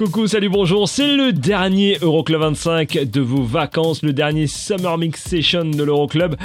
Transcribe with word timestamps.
Coucou, 0.00 0.26
salut, 0.26 0.48
bonjour, 0.48 0.88
c'est 0.88 1.14
le 1.14 1.30
dernier 1.30 1.98
Euroclub 2.00 2.40
25 2.40 3.10
de 3.10 3.20
vos 3.20 3.42
vacances, 3.42 4.02
le 4.02 4.14
dernier 4.14 4.46
Summer 4.46 4.96
Mix 4.96 5.22
Session 5.22 5.66
de 5.66 5.84
l'Euroclub. 5.84 6.36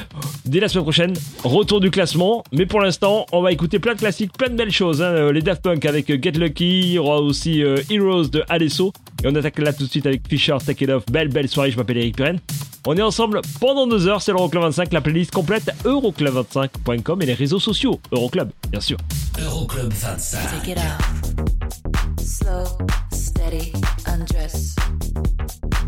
Dès 0.44 0.60
la 0.60 0.68
semaine 0.68 0.84
prochaine, 0.84 1.14
retour 1.42 1.80
du 1.80 1.90
classement, 1.90 2.44
mais 2.52 2.66
pour 2.66 2.82
l'instant, 2.82 3.26
on 3.32 3.42
va 3.42 3.54
écouter 3.54 3.80
plein 3.80 3.94
de 3.94 4.00
classiques, 4.00 4.34
plein 4.38 4.50
de 4.50 4.56
belles 4.56 4.74
choses. 4.74 5.02
hein. 5.02 5.06
Euh, 5.06 5.32
Les 5.32 5.42
Daft 5.42 5.62
Punk 5.62 5.86
avec 5.86 6.10
euh, 6.10 6.18
Get 6.22 6.32
Lucky, 6.32 6.80
il 6.82 6.92
y 6.92 7.00
aura 7.00 7.22
aussi 7.22 7.64
euh, 7.64 7.78
Heroes 7.90 8.28
de 8.28 8.44
Alesso, 8.50 8.92
et 9.24 9.28
on 9.28 9.36
attaque 9.36 9.58
là 9.60 9.72
tout 9.72 9.86
de 9.86 9.90
suite 9.90 10.06
avec 10.06 10.28
Fisher, 10.28 10.58
Take 10.66 10.84
It 10.84 10.90
Off. 10.92 11.06
Belle, 11.10 11.30
belle 11.30 11.48
soirée, 11.48 11.72
je 11.72 11.78
m'appelle 11.78 11.98
Eric 12.00 12.18
Pirenne. 12.18 12.40
On 12.86 12.98
est 12.98 13.02
ensemble 13.02 13.40
pendant 13.62 13.88
deux 13.88 14.06
heures, 14.06 14.22
c'est 14.22 14.34
l'Euroclub 14.34 14.64
25, 14.64 14.92
la 14.92 15.00
playlist 15.00 15.32
complète 15.32 15.72
euroclub25.com 15.86 17.22
et 17.22 17.26
les 17.26 17.34
réseaux 17.34 17.60
sociaux 17.60 18.02
Euroclub, 18.12 18.50
bien 18.70 18.82
sûr. 18.82 18.98
Euroclub 19.42 19.94
25. 19.94 20.40
Take 20.60 20.72
it 20.72 20.78
off. 20.78 21.32
Slow, 22.20 22.64
steady, 23.48 23.72
undress. 24.08 24.76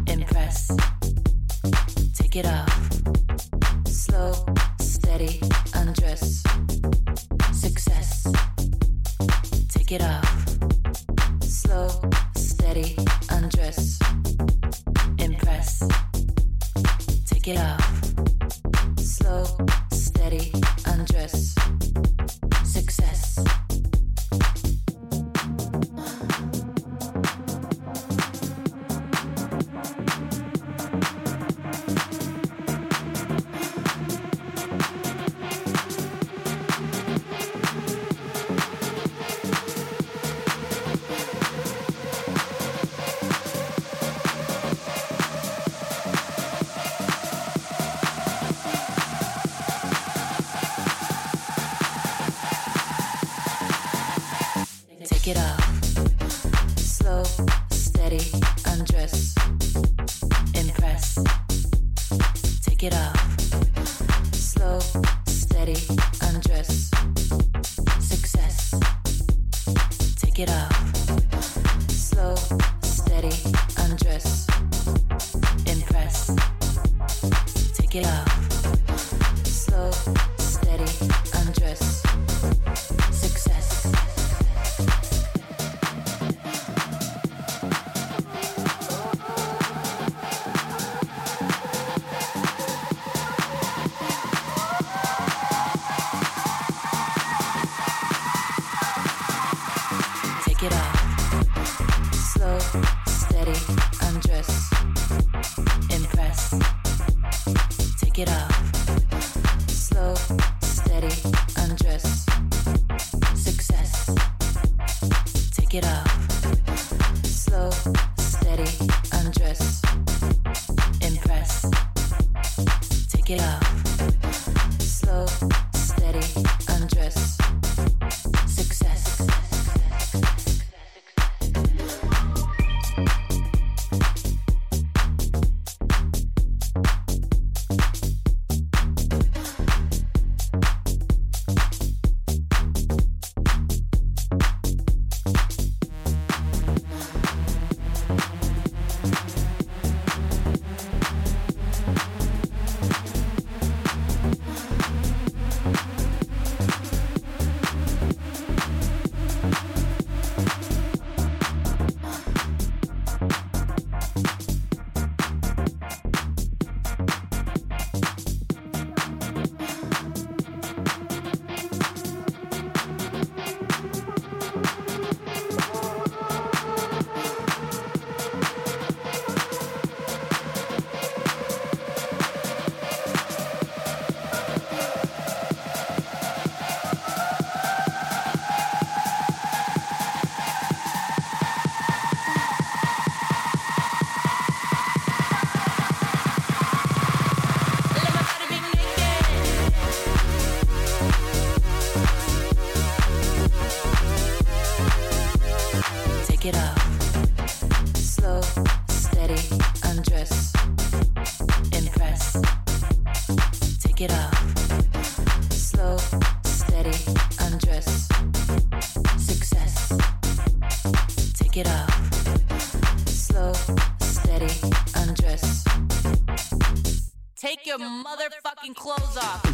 Impress. 0.08 0.72
Take 2.14 2.36
it 2.36 2.46
off. 2.46 2.90
Slow, 3.88 4.34
steady, 4.80 5.42
undress. 5.74 6.44
Success. 7.52 8.28
Take 9.70 9.92
it 9.94 10.04
off. 10.04 10.30
Slow, 11.42 11.90
steady, 12.36 12.96
undress. 13.32 13.98
Impress. 15.18 15.82
Take 17.26 17.48
it 17.48 17.58
off. 17.58 18.04
Slow, 19.00 19.46
steady, 19.92 20.52
undress. 20.86 21.56
Success. 22.64 23.40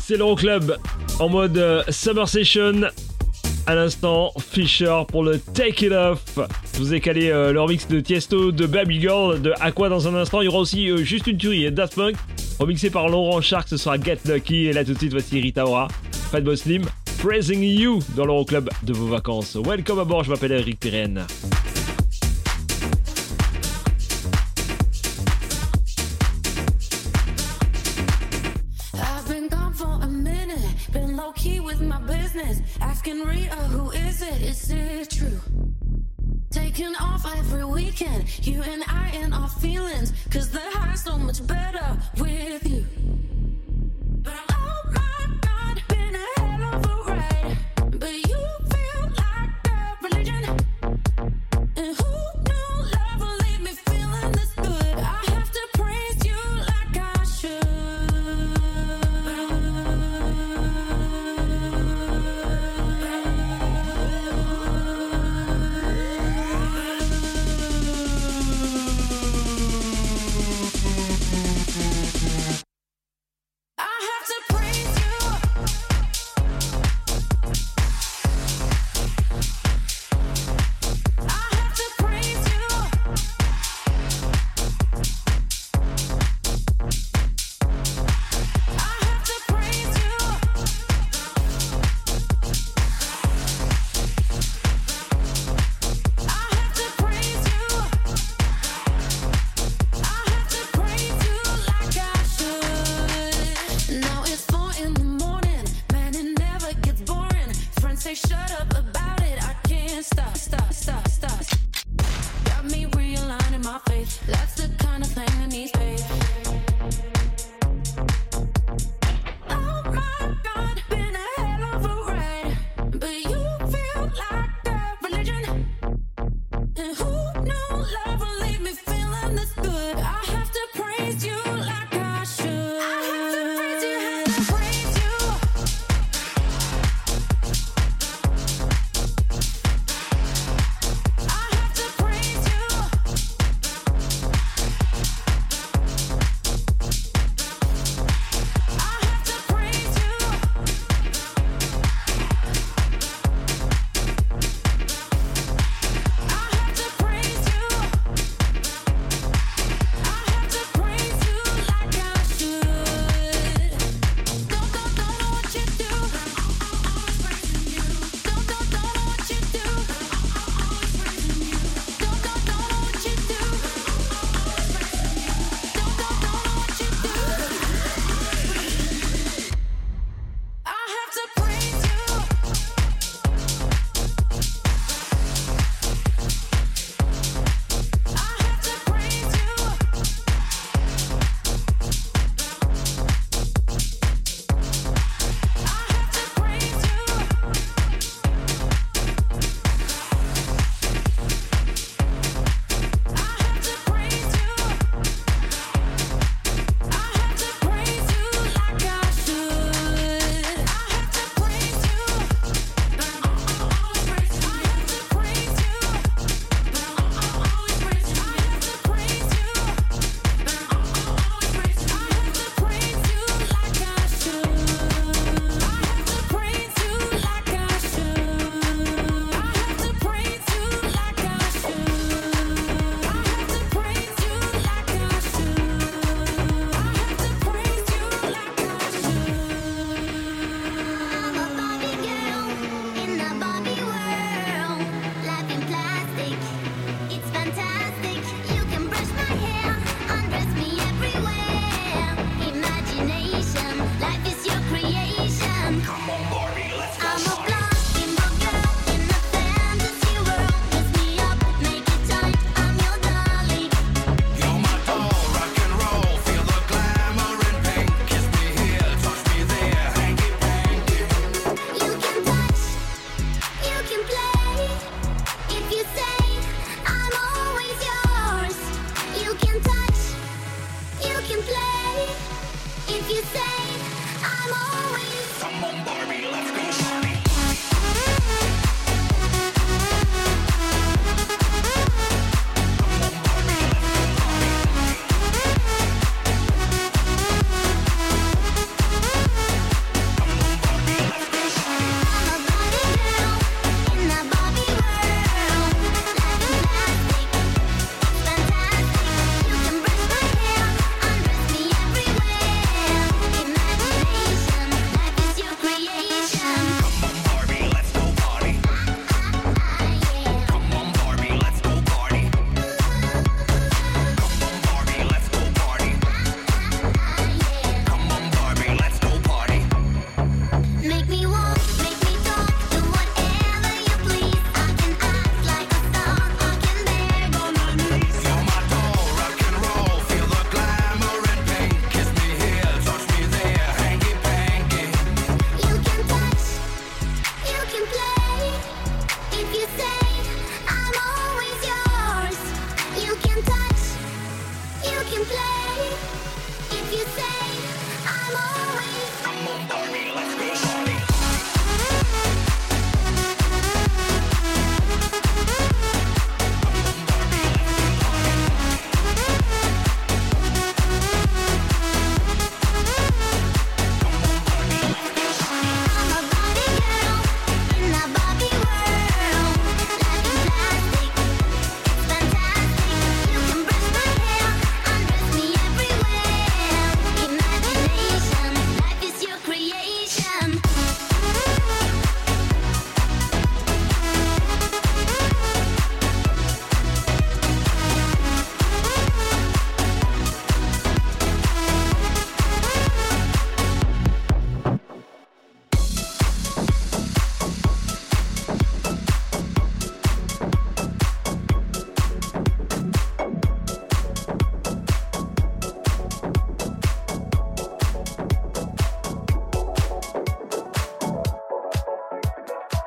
C'est 0.05 0.17
l'Euroclub 0.17 0.75
en 1.19 1.29
mode 1.29 1.57
euh, 1.57 1.81
Summer 1.87 2.27
Session. 2.27 2.81
À 3.65 3.73
l'instant, 3.73 4.33
Fisher 4.37 5.03
pour 5.07 5.23
le 5.23 5.39
Take 5.39 5.85
It 5.85 5.93
Off. 5.93 6.39
Je 6.73 6.79
vous 6.79 6.93
ai 6.93 6.99
calé 6.99 7.29
euh, 7.29 7.53
leur 7.53 7.69
mix 7.69 7.87
de 7.87 8.01
Tiesto, 8.01 8.51
de 8.51 8.65
Baby 8.65 8.99
Girl, 8.99 9.41
de 9.41 9.53
Aqua 9.61 9.87
dans 9.87 10.05
un 10.05 10.15
instant. 10.15 10.41
Il 10.41 10.45
y 10.45 10.47
aura 10.49 10.59
aussi 10.59 10.89
euh, 10.89 10.97
juste 10.97 11.27
une 11.27 11.37
tuerie 11.37 11.71
Daft 11.71 11.95
Punk. 11.95 12.17
Remixé 12.59 12.89
par 12.89 13.07
Laurent 13.07 13.39
Shark, 13.39 13.69
ce 13.69 13.77
sera 13.77 13.97
Get 13.97 14.19
Lucky. 14.25 14.65
Et 14.65 14.73
là 14.73 14.83
tout 14.83 14.91
de 14.91 14.97
suite, 14.97 15.13
voici 15.13 15.39
Rita 15.39 15.65
Ora, 15.65 15.87
Fatboy 16.33 16.57
Slim, 16.57 16.83
Praising 17.19 17.63
You 17.63 17.99
dans 18.17 18.25
l'Euroclub 18.25 18.69
de 18.83 18.91
vos 18.91 19.07
vacances. 19.07 19.55
Welcome 19.55 19.99
à 19.99 20.03
bord, 20.03 20.25
je 20.25 20.31
m'appelle 20.31 20.51
Eric 20.51 20.81
Pirenne. 20.81 21.25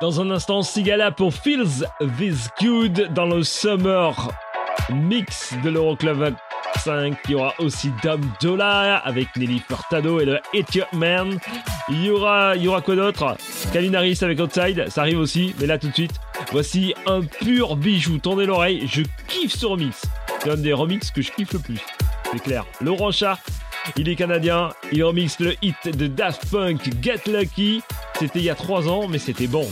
Dans 0.07 0.21
un 0.21 0.31
instant, 0.31 0.61
Sigala 0.61 1.11
pour 1.11 1.33
Feels 1.33 1.85
This 2.17 2.47
Good 2.61 3.11
dans 3.13 3.25
le 3.25 3.43
Summer 3.43 4.31
Mix 4.89 5.53
de 5.65 5.69
l'Euroclub 5.69 6.33
5. 6.77 7.17
Il 7.25 7.31
y 7.31 7.35
aura 7.35 7.53
aussi 7.59 7.91
Dom 8.01 8.21
Dola 8.41 8.99
avec 8.99 9.35
Nelly 9.35 9.59
Furtado 9.59 10.21
et 10.21 10.25
le 10.25 10.39
Hit 10.53 10.79
Man. 10.93 11.37
Il 11.89 12.05
y 12.05 12.09
aura, 12.09 12.55
il 12.55 12.63
y 12.63 12.69
aura 12.69 12.79
quoi 12.79 12.95
d'autre? 12.95 13.35
Calvin 13.73 13.95
Harris 13.95 14.19
avec 14.21 14.39
Outside, 14.39 14.85
ça 14.87 15.01
arrive 15.01 15.19
aussi, 15.19 15.53
mais 15.59 15.65
là 15.65 15.77
tout 15.77 15.89
de 15.89 15.93
suite, 15.93 16.13
voici 16.53 16.93
un 17.05 17.19
pur 17.23 17.75
bijou. 17.75 18.17
Tendez 18.17 18.45
l'oreille, 18.45 18.87
je 18.87 19.01
kiffe 19.27 19.57
ce 19.57 19.65
remix. 19.65 20.03
C'est 20.39 20.51
un 20.51 20.55
des 20.55 20.71
remixes 20.71 21.11
que 21.11 21.21
je 21.21 21.33
kiffe 21.33 21.51
le 21.51 21.59
plus. 21.59 21.81
C'est 22.31 22.41
clair. 22.41 22.63
Laurent 22.79 23.11
Chat, 23.11 23.39
il 23.97 24.07
est 24.07 24.15
canadien, 24.15 24.69
il 24.93 25.03
remixe 25.03 25.41
le 25.41 25.55
hit 25.61 25.75
de 25.85 26.07
Daft 26.07 26.49
Punk 26.49 26.91
Get 27.01 27.29
Lucky. 27.29 27.81
C'était 28.17 28.39
il 28.39 28.45
y 28.45 28.49
a 28.49 28.55
3 28.55 28.87
ans, 28.87 29.09
mais 29.09 29.19
c'était 29.19 29.47
bon. 29.47 29.67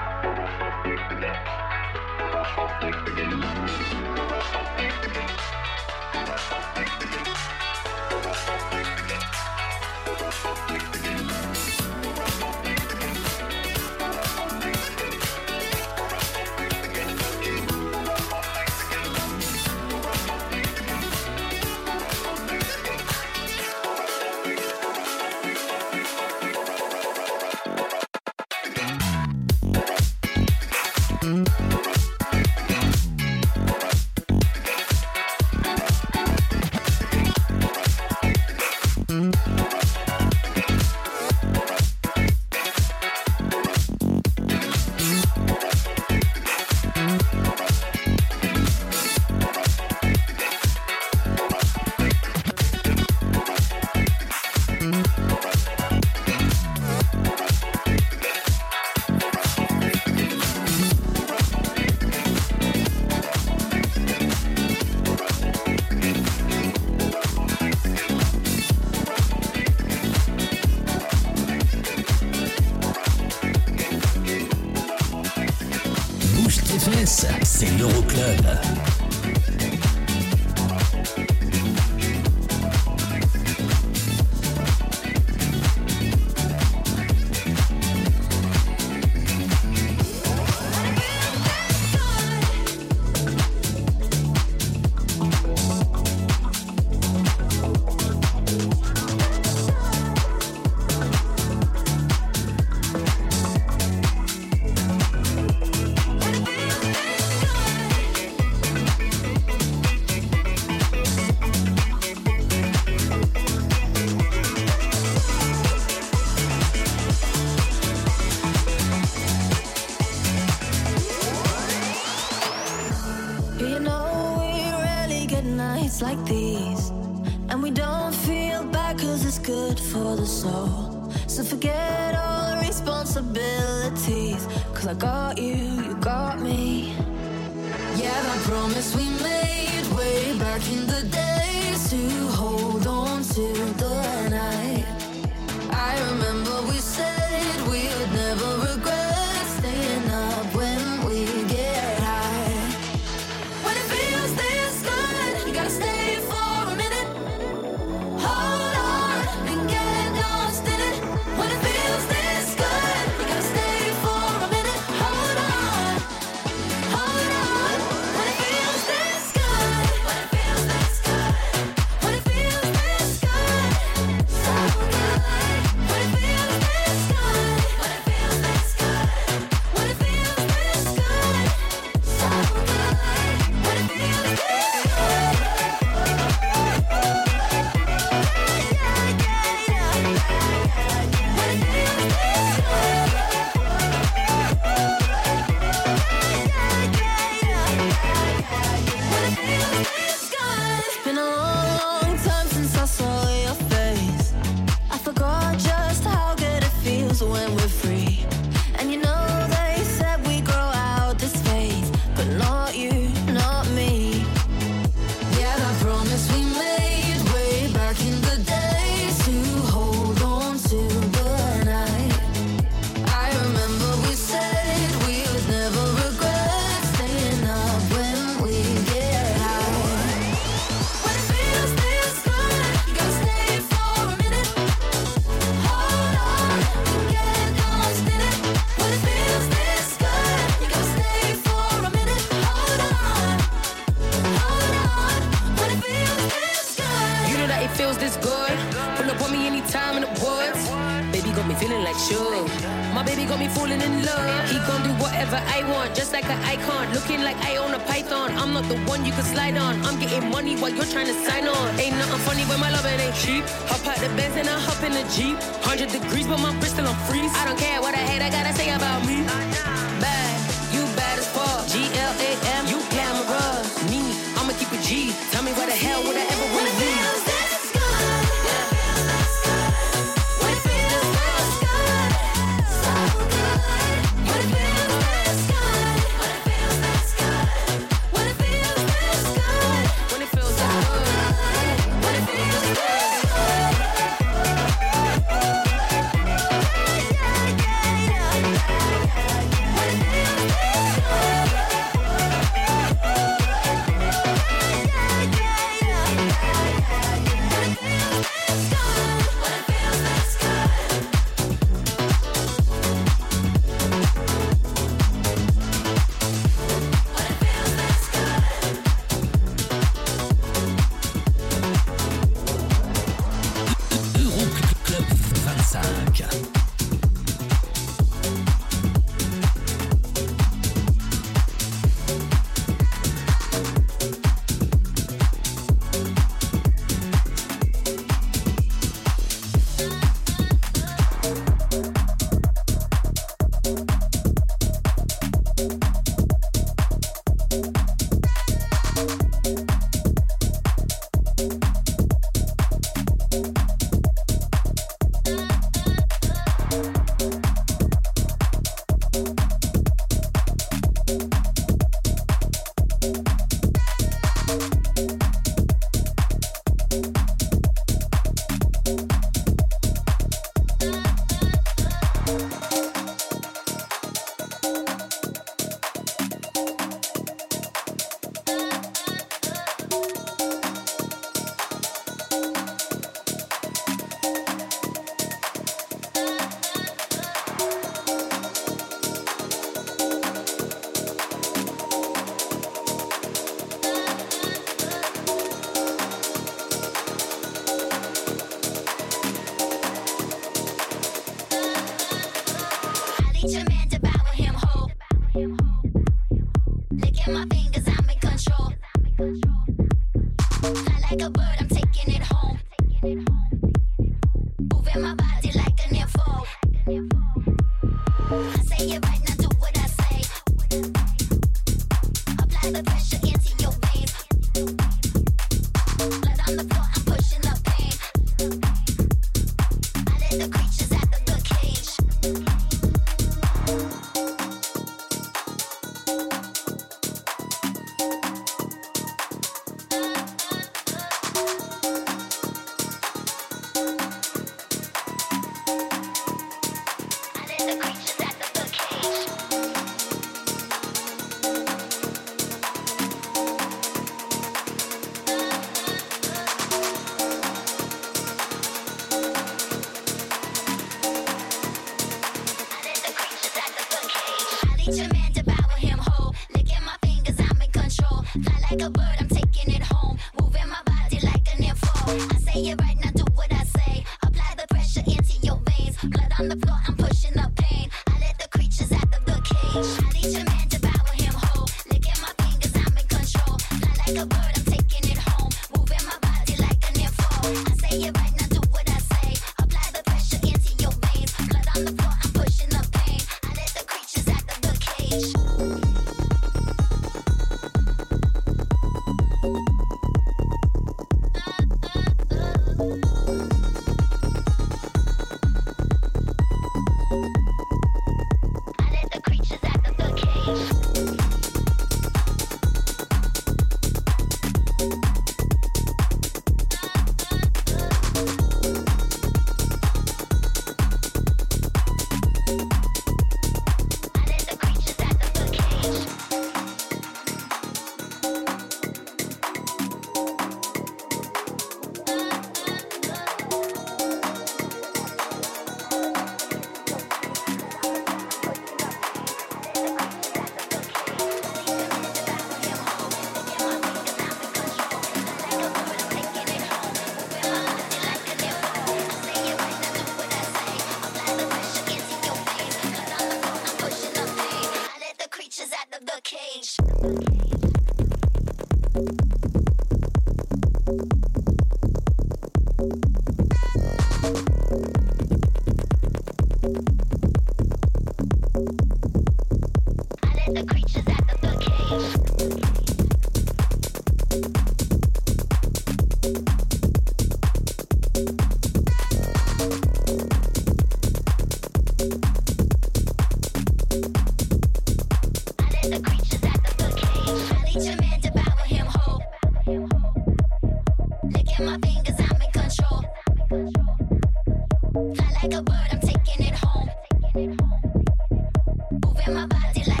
My 599.33 599.45
body 599.45 599.83
like 599.87 600.00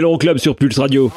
C'est 0.00 0.04
l'Euroclub 0.04 0.38
sur 0.38 0.56
Pulse 0.56 0.78
Radio. 0.78 1.12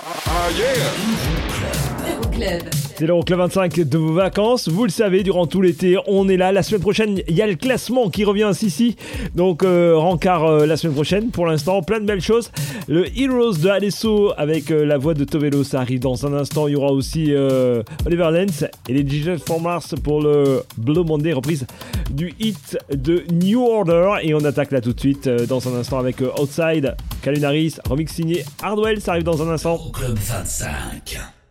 C'est 3.03 3.07
l'Euroclub 3.07 3.37
25 3.37 3.81
de 3.81 3.97
vos 3.97 4.13
vacances. 4.13 4.69
Vous 4.69 4.85
le 4.85 4.89
savez, 4.89 5.23
durant 5.23 5.45
tout 5.45 5.59
l'été, 5.59 5.97
on 6.07 6.29
est 6.29 6.37
là. 6.37 6.53
La 6.53 6.63
semaine 6.63 6.79
prochaine, 6.79 7.19
il 7.27 7.35
y 7.35 7.41
a 7.41 7.47
le 7.47 7.55
classement 7.55 8.09
qui 8.09 8.23
revient 8.23 8.43
à 8.43 8.53
Sissi. 8.53 8.95
Donc, 9.35 9.63
euh, 9.63 9.99
euh, 9.99 10.65
la 10.65 10.77
semaine 10.77 10.93
prochaine. 10.93 11.29
Pour 11.29 11.45
l'instant, 11.45 11.81
plein 11.81 11.99
de 11.99 12.05
belles 12.05 12.21
choses. 12.21 12.49
Le 12.87 13.05
Heroes 13.19 13.57
de 13.57 13.67
Alesso 13.67 14.31
avec 14.37 14.71
euh, 14.71 14.85
la 14.85 14.97
voix 14.97 15.15
de 15.15 15.25
Tovelo, 15.25 15.65
ça 15.65 15.81
arrive 15.81 15.99
dans 15.99 16.25
un 16.25 16.33
instant. 16.33 16.69
Il 16.69 16.71
y 16.71 16.75
aura 16.77 16.93
aussi 16.93 17.33
euh, 17.33 17.83
Oliver 18.05 18.29
Lenz 18.31 18.69
et 18.87 18.93
les 18.93 19.03
Digital 19.03 19.39
for 19.39 19.59
Mars 19.59 19.95
pour 20.01 20.21
le 20.21 20.63
Blue 20.77 21.03
Monday, 21.03 21.33
reprise 21.33 21.67
du 22.09 22.33
hit 22.39 22.77
de 22.89 23.25
New 23.33 23.61
Order. 23.65 24.11
Et 24.21 24.33
on 24.33 24.45
attaque 24.45 24.71
là 24.71 24.79
tout 24.79 24.93
de 24.93 24.99
suite 25.01 25.27
dans 25.27 25.67
un 25.67 25.77
instant 25.77 25.99
avec 25.99 26.21
Outside, 26.41 26.95
Calunaris, 27.21 27.75
remix 27.83 28.13
signé 28.13 28.45
Hardwell. 28.61 29.01
Ça 29.01 29.11
arrive 29.11 29.25
dans 29.25 29.45
un 29.45 29.51
instant. 29.51 29.73
Euroclub 29.73 30.17
25. 30.17 31.42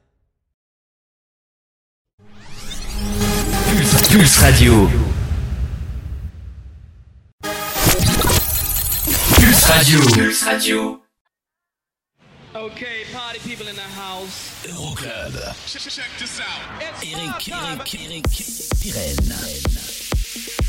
Pulse, 4.12 4.42
Radio. 4.42 4.90
Pulse 9.40 9.70
Radio. 9.70 10.00
Pulse 10.00 10.42
Radio. 10.44 11.00
Okay, 12.54 13.04
party 13.10 13.38
people 13.38 13.66
in 13.68 13.74
the 13.74 13.80
house. 13.80 14.66
Euroclub. 14.66 15.32
Check 15.66 16.10
this 16.18 16.40
out. 16.40 16.60
Eric, 16.82 17.38
time. 17.40 17.78
Eric, 17.78 17.94
Eric, 18.00 18.24
Pirenne. 18.82 20.61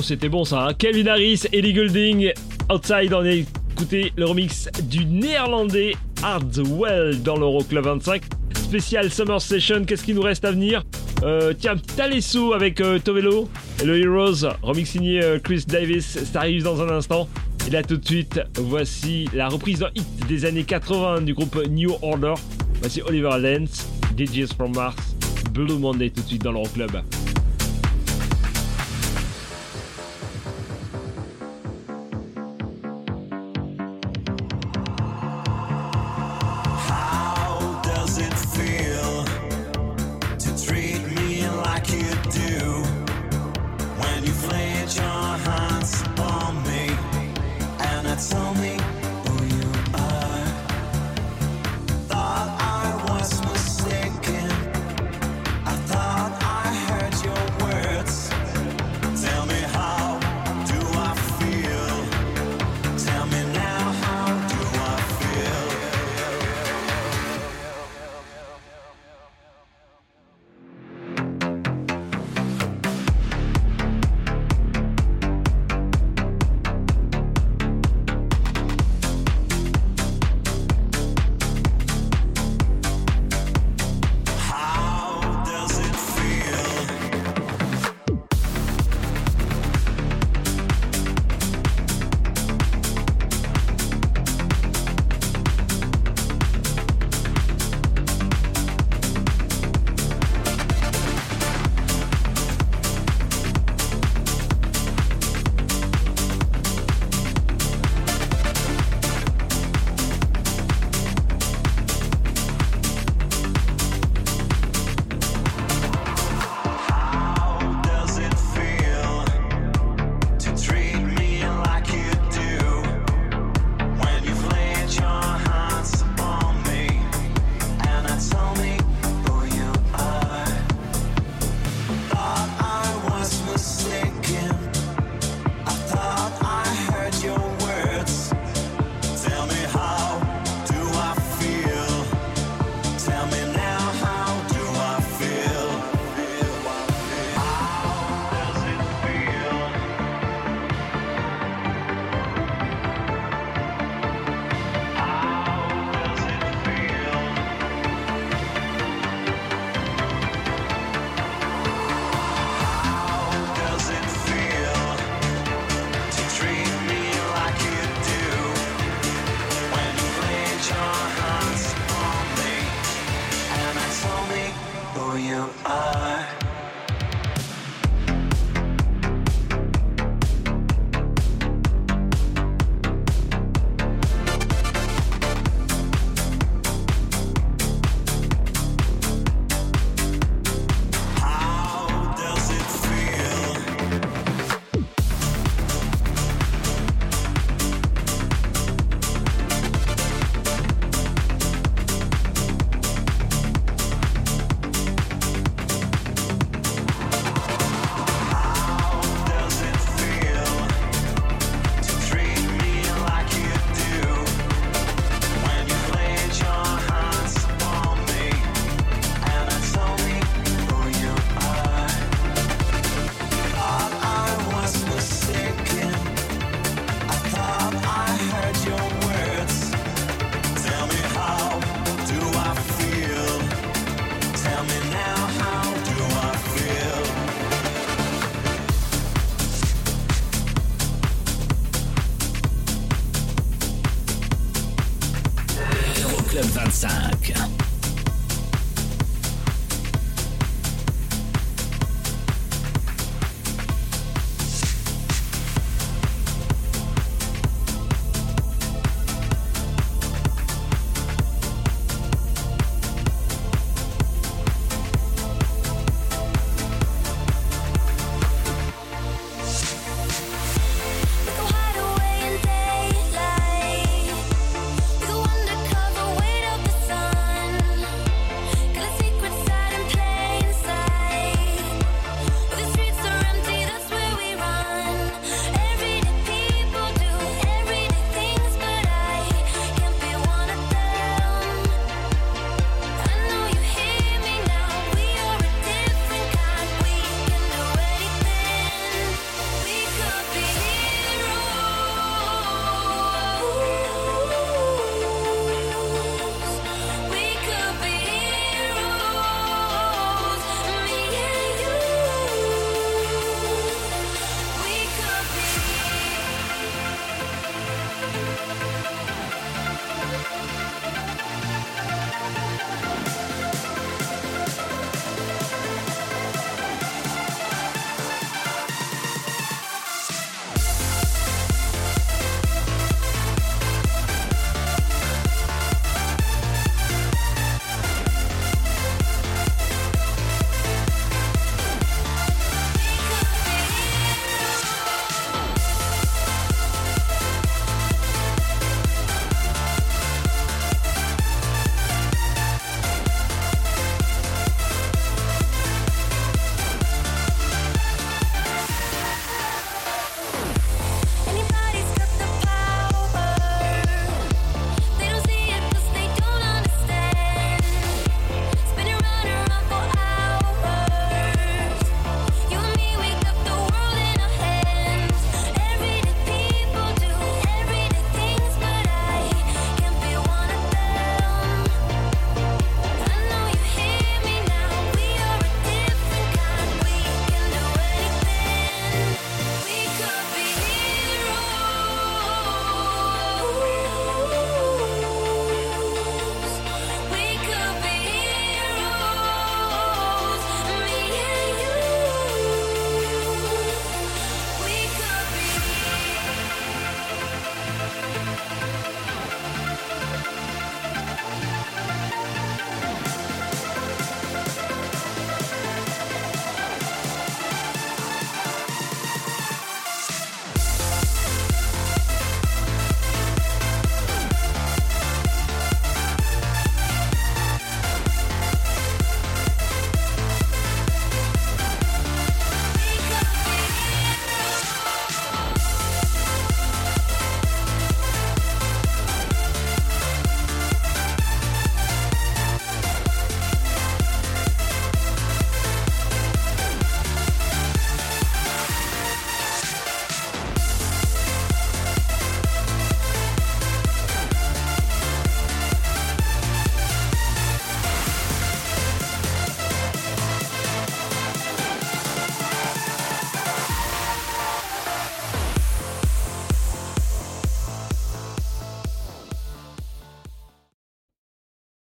Oh, 0.00 0.02
c'était 0.02 0.30
bon 0.30 0.46
ça. 0.46 0.66
Hein 0.66 0.72
Kevin 0.72 1.08
Harris, 1.08 1.42
Ellie 1.52 1.74
Goulding, 1.74 2.32
Outside. 2.72 3.12
On 3.12 3.22
a 3.22 3.32
écouté 3.32 4.14
le 4.16 4.24
remix 4.24 4.66
du 4.84 5.04
néerlandais 5.04 5.92
Hardwell 6.22 7.22
dans 7.22 7.36
l'Euroclub 7.36 7.84
25. 7.84 8.22
Spécial 8.54 9.10
Summer 9.10 9.42
Session. 9.42 9.84
Qu'est-ce 9.84 10.02
qui 10.02 10.14
nous 10.14 10.22
reste 10.22 10.46
à 10.46 10.52
venir? 10.52 10.84
Euh, 11.22 11.52
Tiens, 11.52 11.76
petit 11.76 12.00
Alessio 12.00 12.54
avec 12.54 12.80
euh, 12.80 12.98
et 12.98 13.84
le 13.84 13.98
Heroes. 13.98 14.48
Remix 14.62 14.88
signé 14.88 15.22
euh, 15.22 15.38
Chris 15.38 15.64
Davis. 15.68 16.24
Ça 16.24 16.38
arrive 16.38 16.62
dans 16.62 16.80
un 16.80 16.88
instant. 16.88 17.28
Et 17.66 17.70
là 17.70 17.82
tout 17.82 17.98
de 17.98 18.06
suite, 18.06 18.40
voici 18.56 19.28
la 19.34 19.48
reprise 19.48 19.80
d'un 19.80 19.90
hit 19.94 20.26
des 20.26 20.46
années 20.46 20.64
80 20.64 21.20
du 21.20 21.34
groupe 21.34 21.62
New 21.68 21.94
Order. 22.00 22.32
Voici 22.80 23.02
Oliver 23.02 23.38
Lenz, 23.38 23.86
DJs 24.16 24.54
from 24.56 24.74
Mars, 24.74 25.14
Blue 25.52 25.76
Monday 25.76 26.08
tout 26.08 26.22
de 26.22 26.26
suite 26.26 26.42
dans 26.42 26.52
l'Euroclub. 26.52 26.92
I 26.96 27.19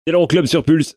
C'est 0.08 0.14
l'Euroclub 0.14 0.46
sur 0.46 0.64
Pulse. 0.64 0.96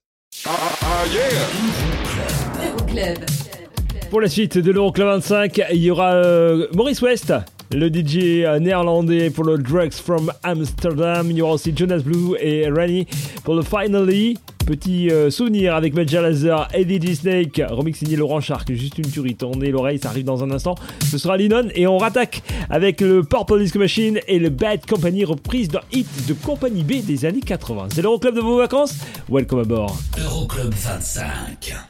Pour 4.08 4.20
la 4.20 4.28
suite 4.28 4.56
de 4.56 4.70
l'Euroclub 4.70 5.08
25, 5.08 5.60
il 5.72 5.82
y 5.82 5.90
aura 5.90 6.12
euh, 6.12 6.68
Maurice 6.74 7.02
West, 7.02 7.34
le 7.72 7.88
DJ 7.88 8.44
euh, 8.44 8.60
néerlandais 8.60 9.30
pour 9.30 9.42
le 9.42 9.58
Drugs 9.58 9.94
from 9.94 10.32
Amsterdam. 10.44 11.28
Il 11.28 11.38
y 11.38 11.42
aura 11.42 11.54
aussi 11.54 11.72
Jonas 11.74 12.02
Blue 12.04 12.36
et 12.38 12.70
Rani 12.70 13.08
pour 13.42 13.56
le 13.56 13.62
Finally. 13.62 14.38
Petit 14.66 15.10
euh, 15.10 15.30
souvenir 15.30 15.74
avec 15.74 15.94
Major 15.94 16.22
Lazer 16.22 16.68
et 16.74 16.84
DJ 16.84 17.14
Snake. 17.14 17.62
Remix 17.68 17.98
signé 17.98 18.16
Laurent 18.16 18.40
Shark. 18.40 18.72
Juste 18.72 18.98
une 18.98 19.10
tuerie. 19.10 19.34
Tournez 19.34 19.70
l'oreille, 19.70 19.98
ça 19.98 20.08
arrive 20.08 20.24
dans 20.24 20.44
un 20.44 20.50
instant. 20.50 20.74
Ce 21.10 21.18
sera 21.18 21.36
Linon. 21.36 21.68
Et 21.74 21.86
on 21.86 21.98
rattaque 21.98 22.42
avec 22.68 23.00
le 23.00 23.22
Purple 23.22 23.60
Disco 23.60 23.78
Machine 23.78 24.20
et 24.28 24.38
le 24.38 24.50
Bad 24.50 24.86
Company 24.86 25.24
reprise 25.24 25.68
d'un 25.68 25.82
hit 25.92 26.08
de 26.28 26.34
Compagnie 26.34 26.84
B 26.84 27.04
des 27.04 27.24
années 27.24 27.40
80. 27.40 27.88
C'est 27.94 28.02
l'Euroclub 28.02 28.34
de 28.34 28.40
vos 28.40 28.58
vacances? 28.58 28.94
Welcome 29.28 29.60
aboard. 29.60 29.94
Euroclub 30.18 30.72
25. 30.72 31.89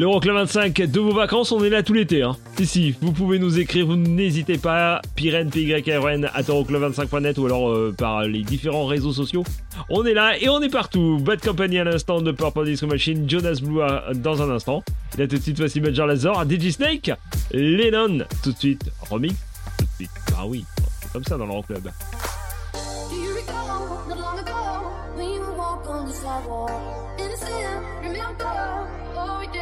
Le 0.00 0.06
L'Euroclub 0.06 0.34
25 0.34 0.80
de 0.90 0.98
vos 0.98 1.12
vacances, 1.12 1.52
on 1.52 1.62
est 1.62 1.68
là 1.68 1.82
tout 1.82 1.92
l'été. 1.92 2.22
Hein. 2.22 2.34
Si, 2.56 2.64
si, 2.64 2.96
vous 3.02 3.12
pouvez 3.12 3.38
nous 3.38 3.58
écrire, 3.58 3.84
vous 3.84 3.96
n'hésitez 3.96 4.56
pas, 4.56 5.02
pyrène, 5.14 5.50
pyrn, 5.50 6.24
at 6.24 6.40
euroclub25.net 6.40 7.36
ou 7.36 7.44
alors 7.44 7.68
euh, 7.68 7.94
par 7.94 8.22
les 8.22 8.40
différents 8.40 8.86
réseaux 8.86 9.12
sociaux. 9.12 9.44
On 9.90 10.06
est 10.06 10.14
là 10.14 10.38
et 10.38 10.48
on 10.48 10.62
est 10.62 10.70
partout. 10.70 11.18
Bad 11.20 11.42
Company 11.42 11.78
à 11.78 11.84
l'instant 11.84 12.22
de 12.22 12.32
Purple 12.32 12.64
Machine, 12.86 13.28
Jonas 13.28 13.60
Blue 13.62 13.82
euh, 13.82 14.14
dans 14.14 14.40
un 14.40 14.48
instant. 14.48 14.82
Et 15.18 15.20
là 15.20 15.28
tout 15.28 15.36
de 15.36 15.42
suite, 15.42 15.58
voici 15.58 15.82
Major 15.82 16.06
Lazor, 16.06 16.46
DJ 16.48 16.70
Snake, 16.70 17.10
Lennon, 17.52 18.24
tout 18.42 18.52
de 18.52 18.58
suite, 18.58 18.90
Romy. 19.10 19.34
tout 19.76 19.84
de 19.84 19.90
suite. 19.96 20.10
Ah 20.34 20.46
oui, 20.46 20.64
c'est 21.02 21.12
comme 21.12 21.24
ça 21.24 21.36
dans 21.36 21.44
l'Euroclub. 21.44 21.82
Club. 21.82 21.92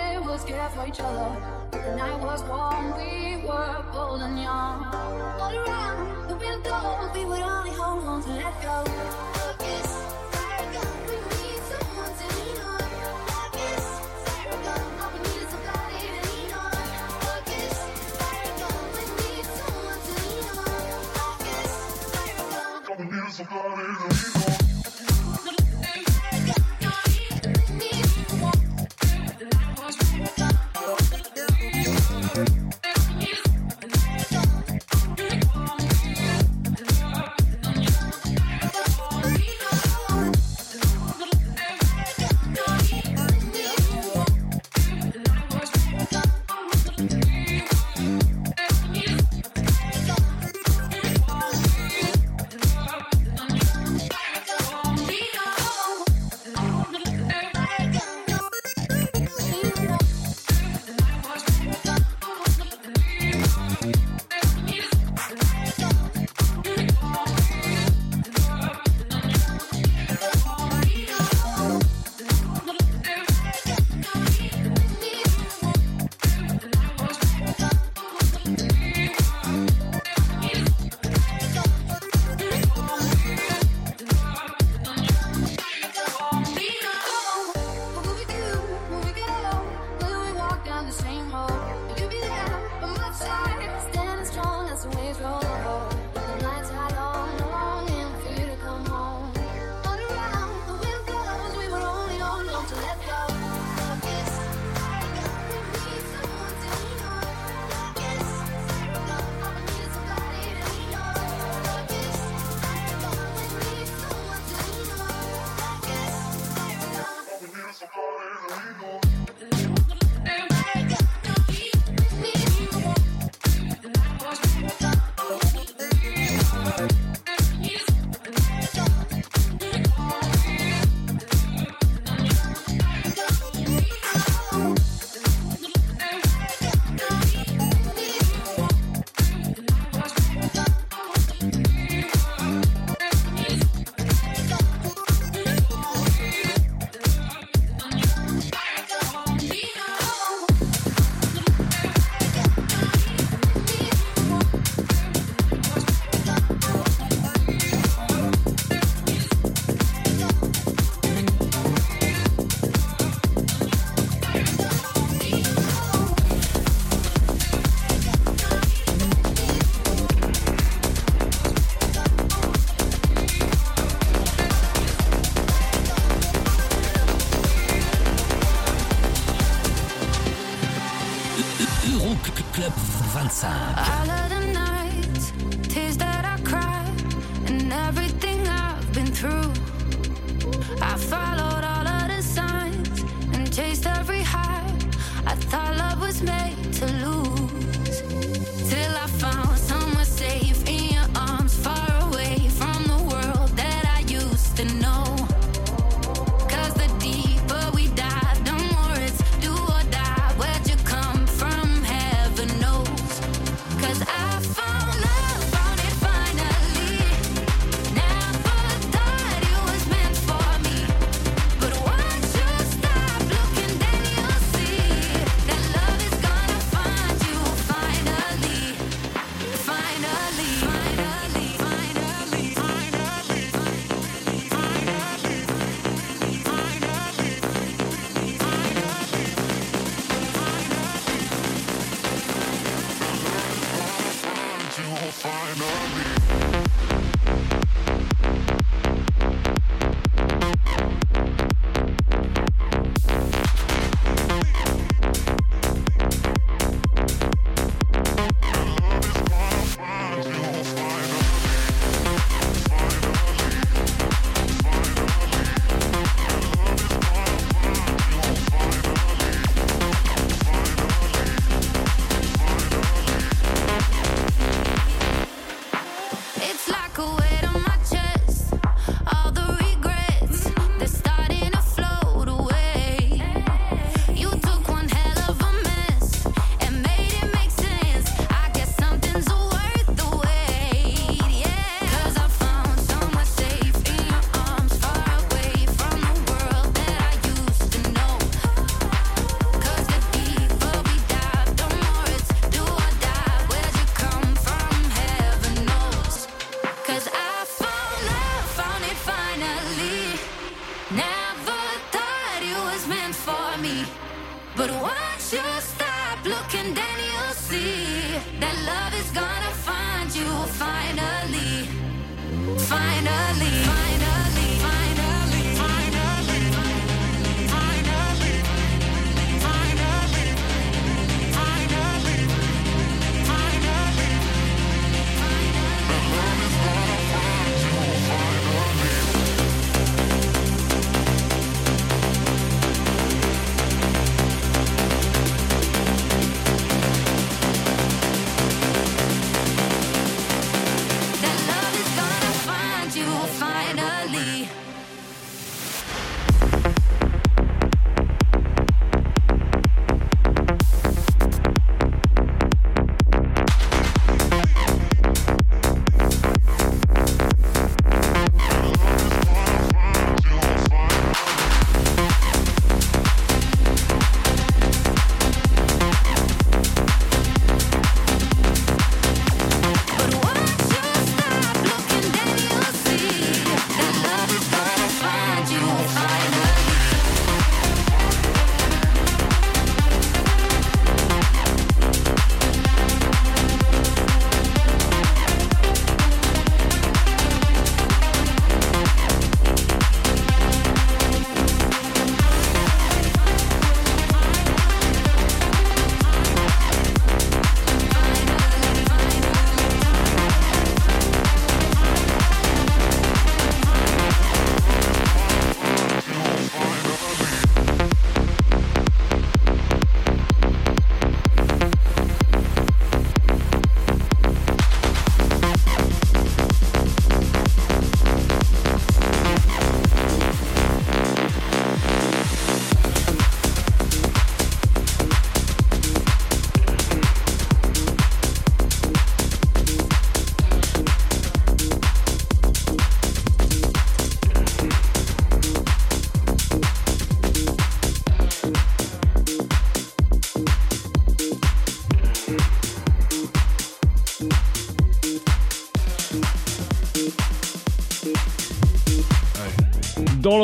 they 0.09 0.19
were 0.19 0.39
scared 0.39 0.73
for 0.73 0.87
each 0.87 1.01
other. 1.01 1.29
The 1.71 1.95
night 1.97 2.21
was 2.21 2.43
warm, 2.45 2.87
we 2.97 3.37
were 3.47 3.85
bold 3.93 4.23
and 4.23 4.39
young. 4.39 4.77
All 5.41 5.55
around 5.57 6.29
the 6.29 6.37
window, 6.37 7.11
we 7.15 7.25
would 7.25 7.41
only 7.41 7.73
hold 7.73 8.05
on 8.05 8.23
to 8.23 8.31
let 8.31 8.63
go. 8.63 8.98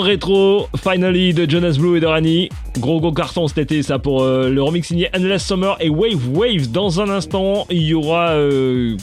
Rétro, 0.04 0.68
Finally 0.76 1.34
de 1.34 1.50
Jonas 1.50 1.76
Blue 1.78 1.96
et 1.96 2.00
de 2.00 2.06
Rani. 2.06 2.48
Gros 2.78 3.00
gros 3.00 3.12
carton 3.12 3.48
cet 3.48 3.58
été, 3.58 3.82
ça 3.82 3.98
pour 3.98 4.22
euh, 4.22 4.48
le 4.48 4.62
remix 4.62 4.86
signé 4.86 5.08
Endless 5.16 5.44
Summer 5.44 5.76
et 5.80 5.88
Wave 5.88 6.28
Wave. 6.32 6.70
Dans 6.70 7.00
un 7.00 7.08
instant, 7.08 7.66
il 7.70 7.82
y 7.82 7.94
aura 7.94 8.30
euh, 8.30 8.96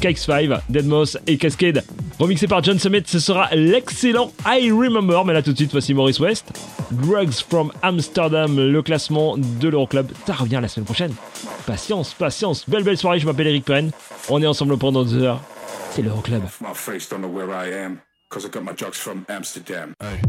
KX5, 0.00 0.60
Deadmos 0.68 1.16
et 1.26 1.36
Cascade. 1.36 1.84
Remixé 2.18 2.46
par 2.46 2.62
John 2.62 2.78
Summit, 2.78 3.02
ce 3.06 3.18
sera 3.18 3.48
l'excellent 3.54 4.32
I 4.46 4.70
Remember. 4.70 5.24
Mais 5.24 5.32
là 5.32 5.42
tout 5.42 5.52
de 5.52 5.56
suite, 5.56 5.72
voici 5.72 5.94
Maurice 5.94 6.18
West. 6.18 6.52
Drugs 6.90 7.44
from 7.48 7.70
Amsterdam, 7.82 8.56
le 8.56 8.82
classement 8.82 9.36
de 9.38 9.68
l'Euroclub. 9.68 10.08
Ça 10.26 10.32
revient 10.32 10.58
la 10.60 10.68
semaine 10.68 10.86
prochaine. 10.86 11.12
Patience, 11.66 12.14
patience. 12.14 12.68
Belle 12.68 12.82
belle 12.82 12.98
soirée, 12.98 13.20
je 13.20 13.26
m'appelle 13.26 13.46
Eric 13.46 13.64
Penn. 13.64 13.90
On 14.28 14.42
est 14.42 14.46
ensemble 14.46 14.76
pendant 14.76 15.04
deux 15.04 15.22
heures. 15.22 15.40
C'est 15.90 16.02
l'Euroclub. 16.02 16.42
Cause 18.30 18.46
I 18.46 18.48
got 18.48 18.62
my 18.62 18.72
drugs 18.72 18.96
from 18.96 19.26
Amsterdam. 19.28 19.92
Hey. 19.98 20.20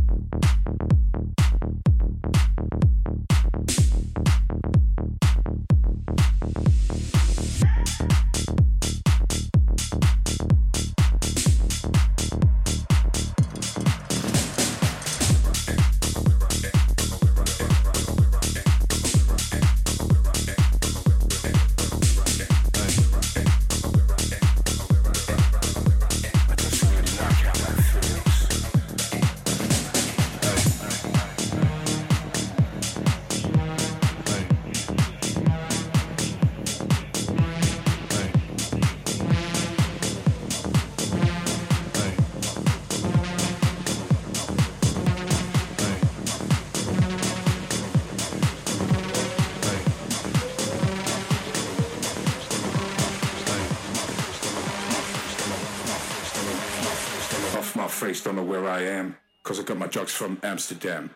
up 59.72 59.78
my 59.78 59.88
drugs 59.88 60.12
from 60.12 60.40
Amsterdam. 60.44 61.12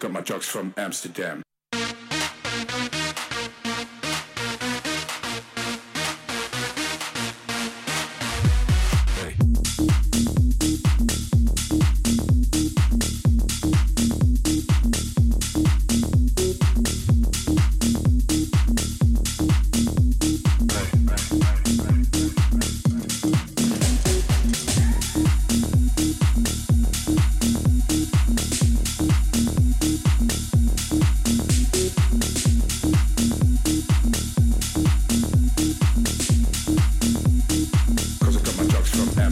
Cause 0.00 0.08
I 0.08 0.12
got 0.12 0.12
my 0.12 0.20
drugs 0.22 0.46
from 0.46 0.72
Amsterdam. 0.78 1.42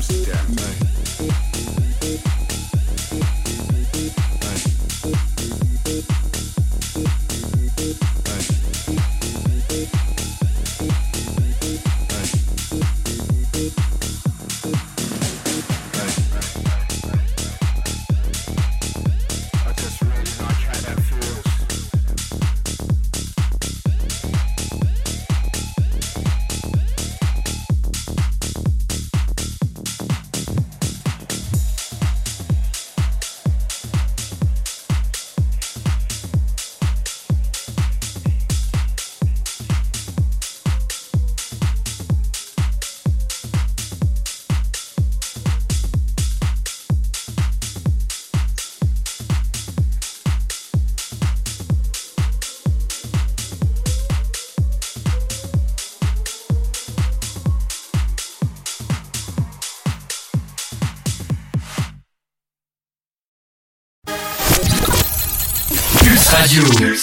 Drugs 0.00 0.30
from 0.56 0.87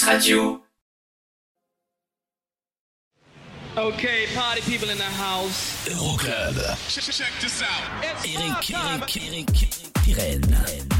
Radio. 0.07 0.61
Okay, 3.77 4.27
party 4.35 4.61
people 4.61 4.89
in 4.89 4.97
the 4.97 5.03
house. 5.03 5.87
Euroclub. 5.87 6.55
Check, 6.89 7.03
check 7.03 7.33
this 7.41 7.61
out. 7.63 8.03
It's 8.03 8.37
Eric, 8.37 8.61
time. 8.61 9.01
Eric, 9.01 9.17
Eric, 9.23 9.47
Pirenne. 10.03 10.94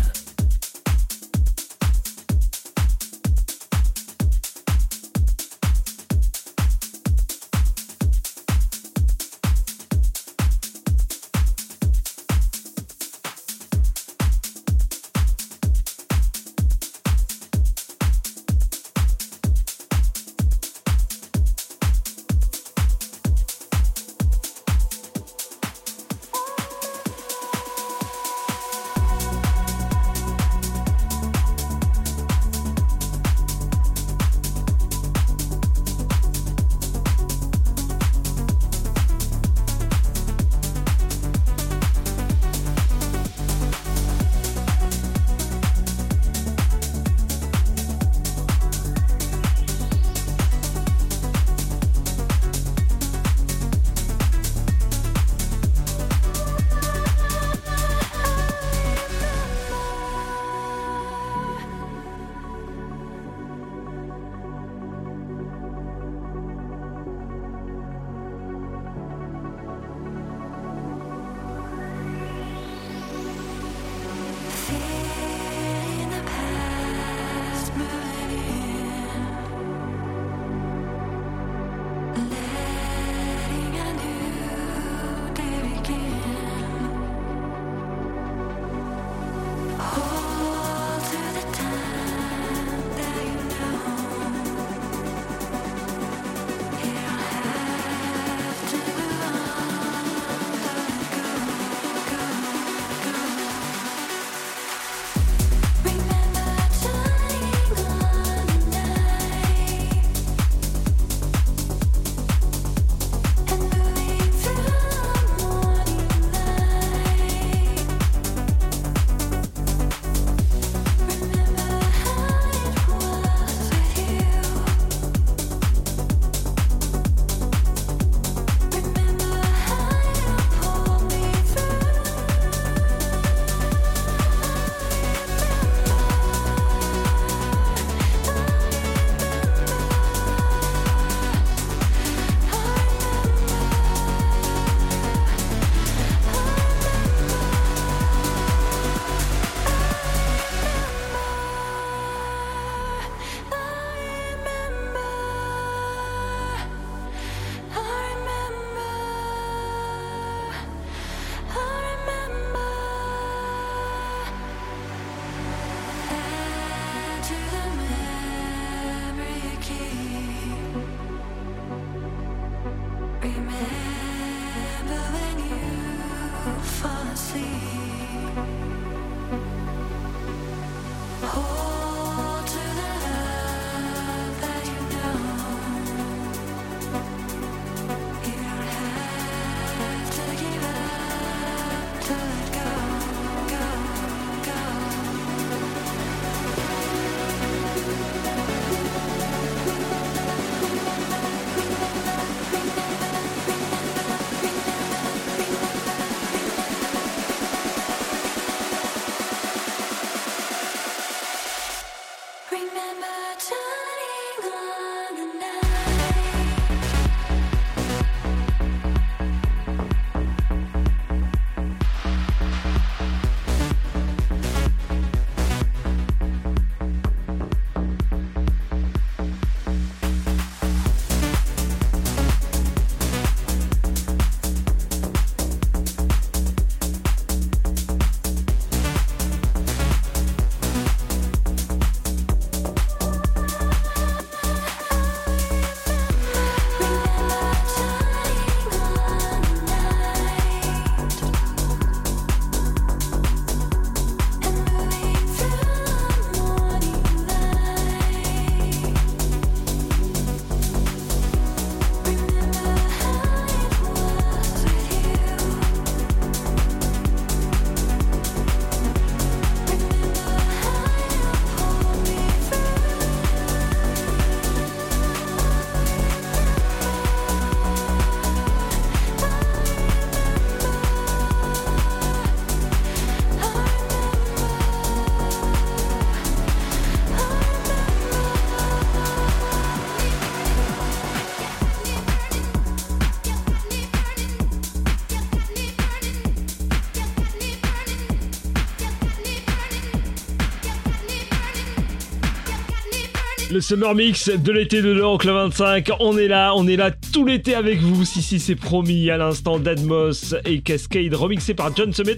Le 303.56 303.62
Summer 303.62 303.95
Mix 303.95 304.30
de 304.30 304.51
l'été 304.51 304.82
de 304.82 304.91
l'Euroclub 304.91 305.34
25. 305.34 305.89
On 306.01 306.18
est 306.18 306.28
là, 306.28 306.51
on 306.58 306.68
est 306.68 306.76
là 306.76 306.91
tout 306.91 307.26
l'été 307.26 307.56
avec 307.56 307.80
vous. 307.80 308.03
Si, 308.03 308.22
si, 308.22 308.38
c'est 308.38 308.58
promis. 308.58 309.10
À 309.10 309.16
l'instant, 309.16 309.60
Deadmos 309.60 310.36
et 310.43 310.60
Cascade 310.60 311.14
remixé 311.14 311.53
par 311.53 311.74
John 311.74 311.93
Summit. 311.93 312.18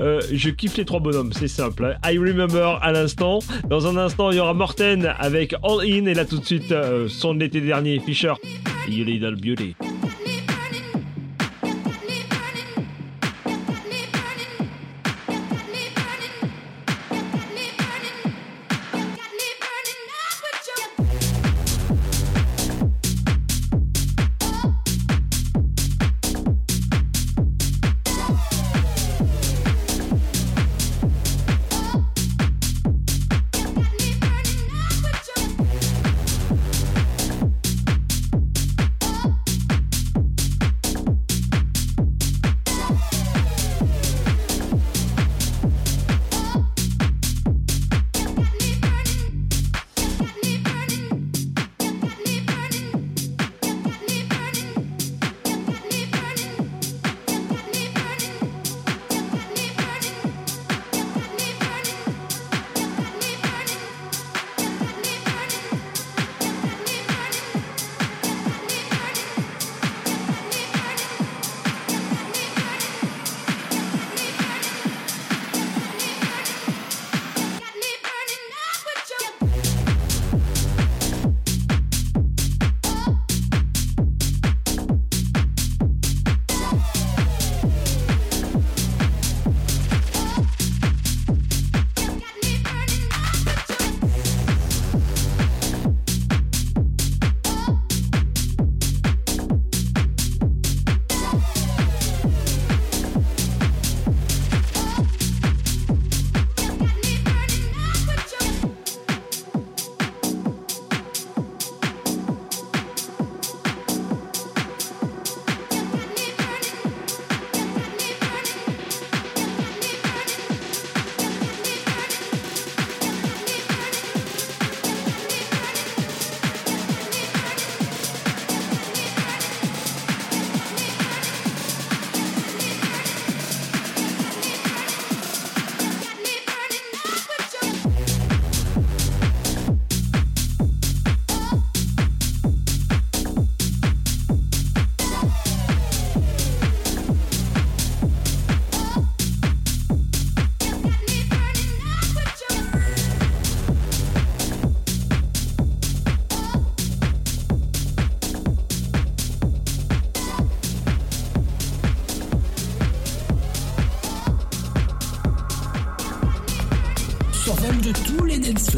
Euh, 0.00 0.22
je 0.32 0.48
kiffe 0.48 0.78
les 0.78 0.86
trois 0.86 1.00
bonhommes, 1.00 1.34
c'est 1.34 1.48
simple. 1.48 1.98
I 2.02 2.16
Remember 2.16 2.78
à 2.80 2.92
l'instant. 2.92 3.40
Dans 3.68 3.86
un 3.86 3.98
instant, 3.98 4.30
il 4.30 4.38
y 4.38 4.40
aura 4.40 4.54
Morten 4.54 5.14
avec 5.18 5.52
All 5.62 5.82
In. 5.82 6.06
Et 6.06 6.14
là, 6.14 6.24
tout 6.24 6.38
de 6.38 6.46
suite, 6.46 6.72
euh, 6.72 7.08
son 7.10 7.34
de 7.34 7.40
l'été 7.40 7.60
dernier, 7.60 8.00
Fisher. 8.00 8.32
You 8.88 9.04
Little 9.04 9.36
Beauty. 9.36 9.74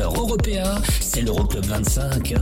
Européen, 0.01 0.74
c'est 1.01 1.22
l'Euroclub 1.22 1.64
25. 1.64 2.34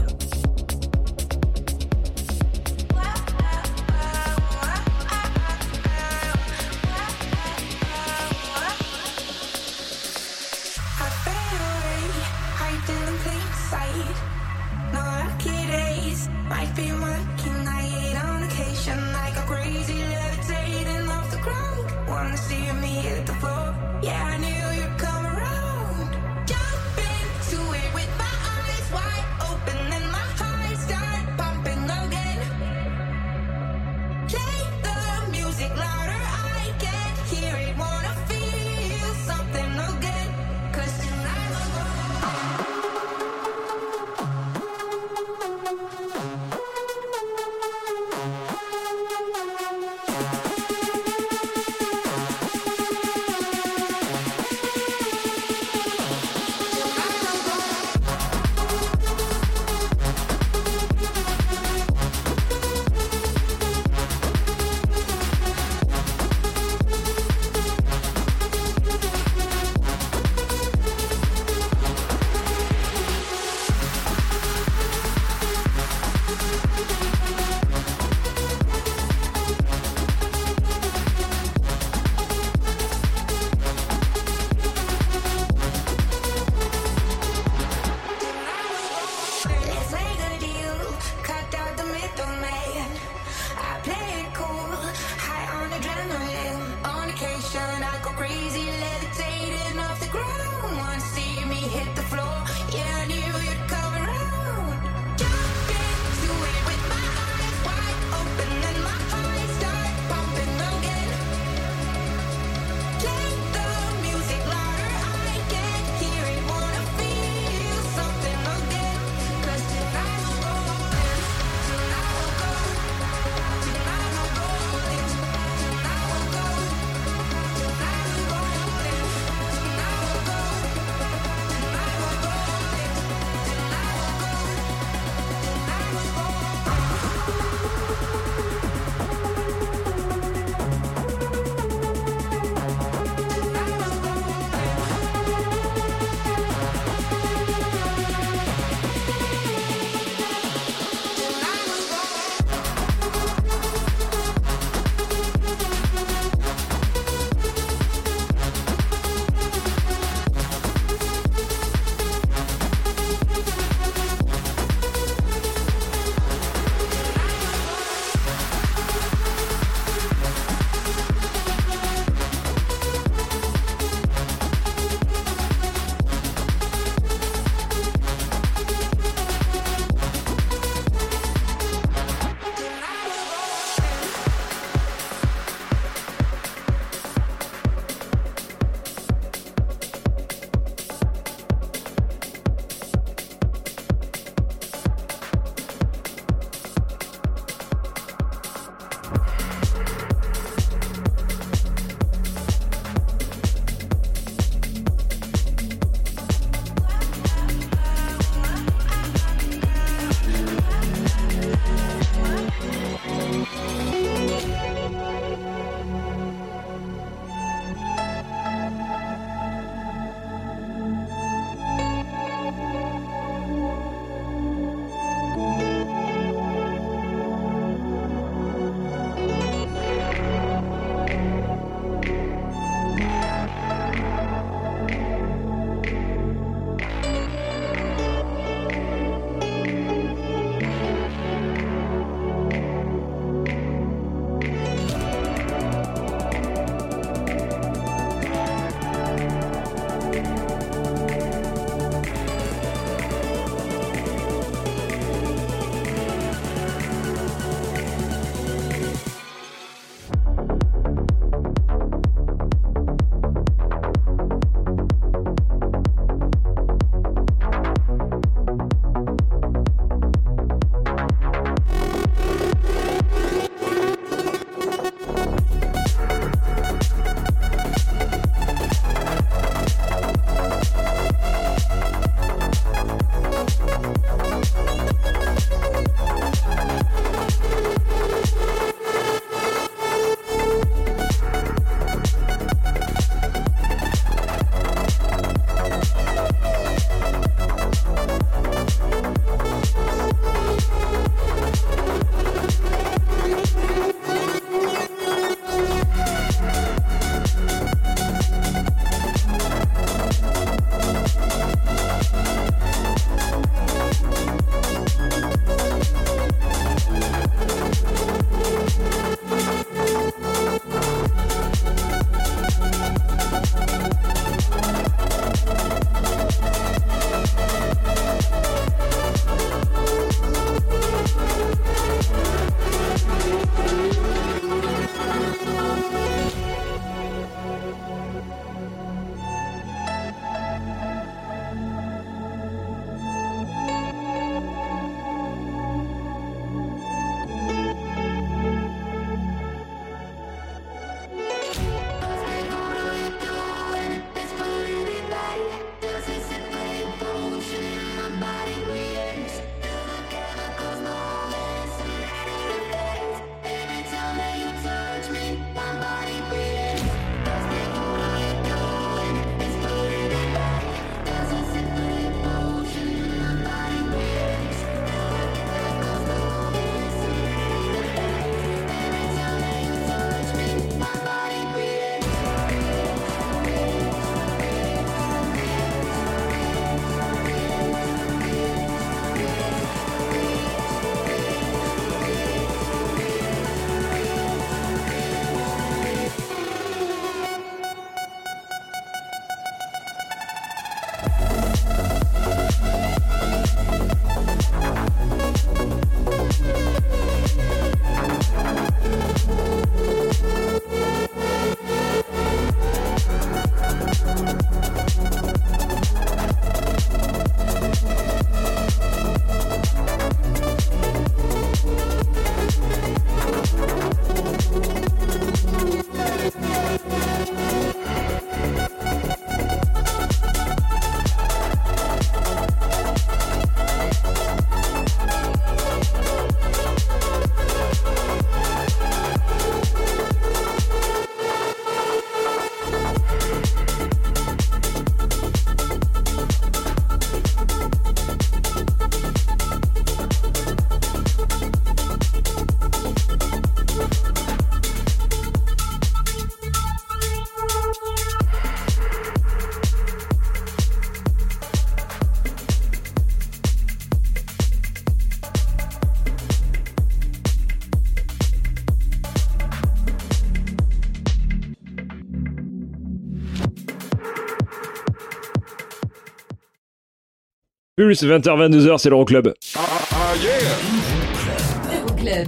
Plus 477.83 478.03
20h-22h, 478.03 478.77
c'est 478.77 478.91
l'Euroclub. 478.91 479.33
Ah, 479.55 479.59
ah, 479.91 480.13
yeah! 480.21 480.29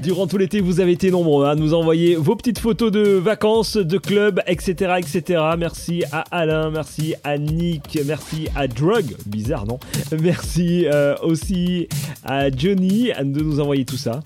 Durant 0.01 0.25
tout 0.25 0.37
l'été, 0.37 0.61
vous 0.61 0.79
avez 0.79 0.93
été 0.93 1.11
nombreux 1.11 1.45
à 1.45 1.53
nous 1.53 1.75
envoyer 1.75 2.15
vos 2.15 2.35
petites 2.35 2.57
photos 2.57 2.91
de 2.91 3.01
vacances, 3.01 3.77
de 3.77 3.99
clubs, 3.99 4.41
etc., 4.47 4.95
etc. 4.97 5.43
Merci 5.57 6.05
à 6.11 6.23
Alain, 6.31 6.71
merci 6.71 7.13
à 7.23 7.37
Nick, 7.37 7.99
merci 8.05 8.47
à 8.55 8.67
Drug, 8.67 9.15
bizarre 9.27 9.67
non? 9.67 9.77
Merci 10.21 10.87
euh, 10.87 11.15
aussi 11.21 11.87
à 12.23 12.49
Johnny 12.49 13.11
de 13.19 13.41
nous 13.41 13.59
envoyer 13.59 13.85
tout 13.85 13.97
ça. 13.97 14.21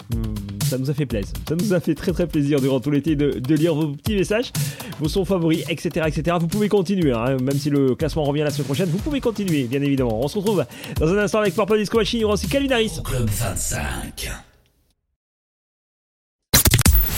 Ça 0.70 0.78
nous 0.78 0.90
a 0.90 0.94
fait 0.94 1.06
plaisir. 1.06 1.34
Ça 1.48 1.56
nous 1.56 1.74
a 1.74 1.80
fait 1.80 1.96
très 1.96 2.12
très 2.12 2.28
plaisir 2.28 2.60
durant 2.60 2.80
tout 2.80 2.92
l'été 2.92 3.16
de, 3.16 3.40
de 3.40 3.56
lire 3.56 3.74
vos 3.74 3.88
petits 3.88 4.16
messages, 4.16 4.52
vos 5.00 5.08
sons 5.08 5.24
favoris, 5.24 5.64
etc., 5.70 6.06
etc. 6.08 6.38
Vous 6.40 6.48
pouvez 6.48 6.68
continuer, 6.68 7.14
hein, 7.14 7.38
même 7.42 7.58
si 7.58 7.70
le 7.70 7.96
classement 7.96 8.24
revient 8.24 8.44
la 8.44 8.52
semaine 8.52 8.66
prochaine. 8.66 8.90
Vous 8.90 8.98
pouvez 8.98 9.22
continuer, 9.22 9.64
bien 9.64 9.82
évidemment. 9.82 10.20
On 10.20 10.28
se 10.28 10.38
retrouve 10.38 10.66
dans 11.00 11.08
un 11.08 11.18
instant 11.18 11.40
avec 11.40 11.56
Purple 11.56 11.78
Disco 11.78 11.98
Machine. 11.98 12.20
Il 12.20 12.22
y 12.22 12.26
aura 12.26 12.34
aussi 12.34 12.48
Calvin 12.48 12.72
Harris. 12.72 13.00
Club 13.04 13.30
25. 13.30 14.30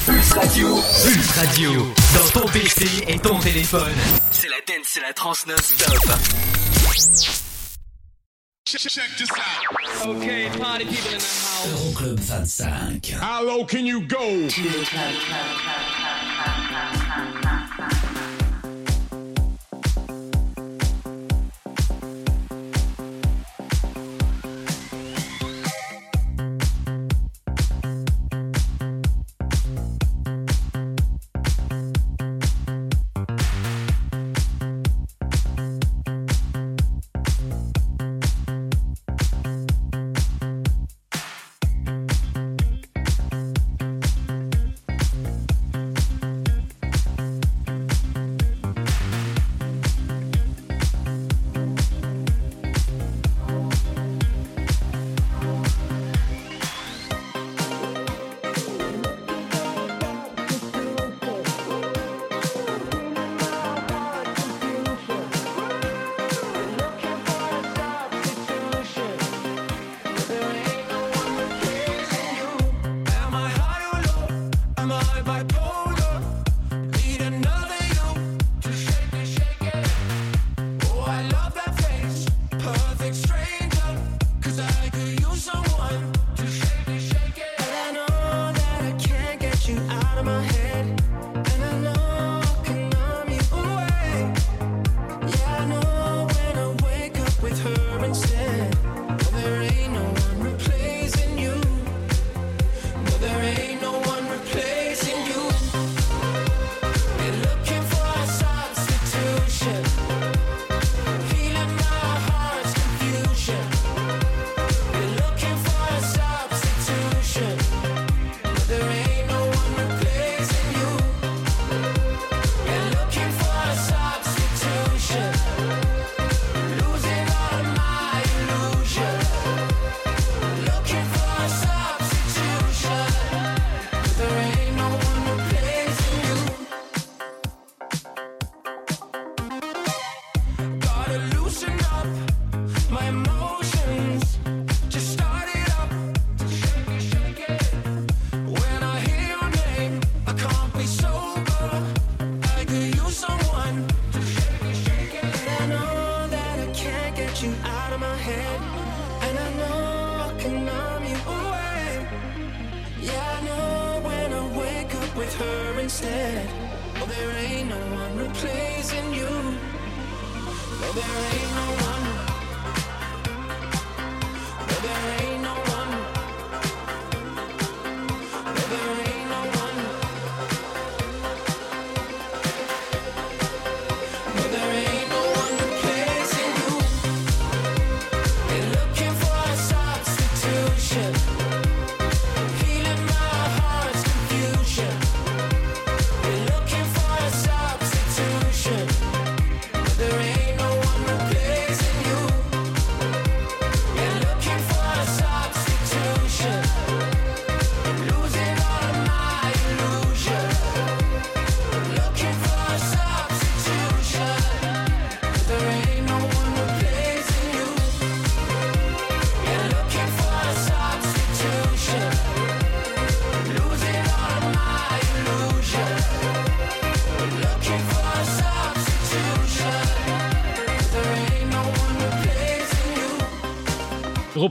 Pulse 0.06 0.32
Radio. 0.34 0.68
Pulse 1.04 1.32
Radio. 1.38 1.72
Dans 2.14 2.42
ton 2.42 2.48
PC 2.48 2.86
et 3.08 3.20
ton 3.20 3.40
téléphone. 3.40 3.82
C'est 4.32 4.48
la 4.48 4.58
dance, 4.68 4.86
c'est 4.86 5.02
la 5.02 5.14
trans 5.14 5.34
non-stop. 5.48 7.49
Check 8.78 9.10
this 9.18 9.32
out. 9.32 10.06
Okay, 10.06 10.48
party 10.60 10.86
people 10.86 11.08
in 11.08 11.18
the 11.18 11.26
house. 11.26 11.66
Euroclub 11.66 13.00
25. 13.00 13.20
How 13.20 13.44
low 13.44 13.66
can 13.66 13.88
you 13.88 14.06
go? 14.06 14.48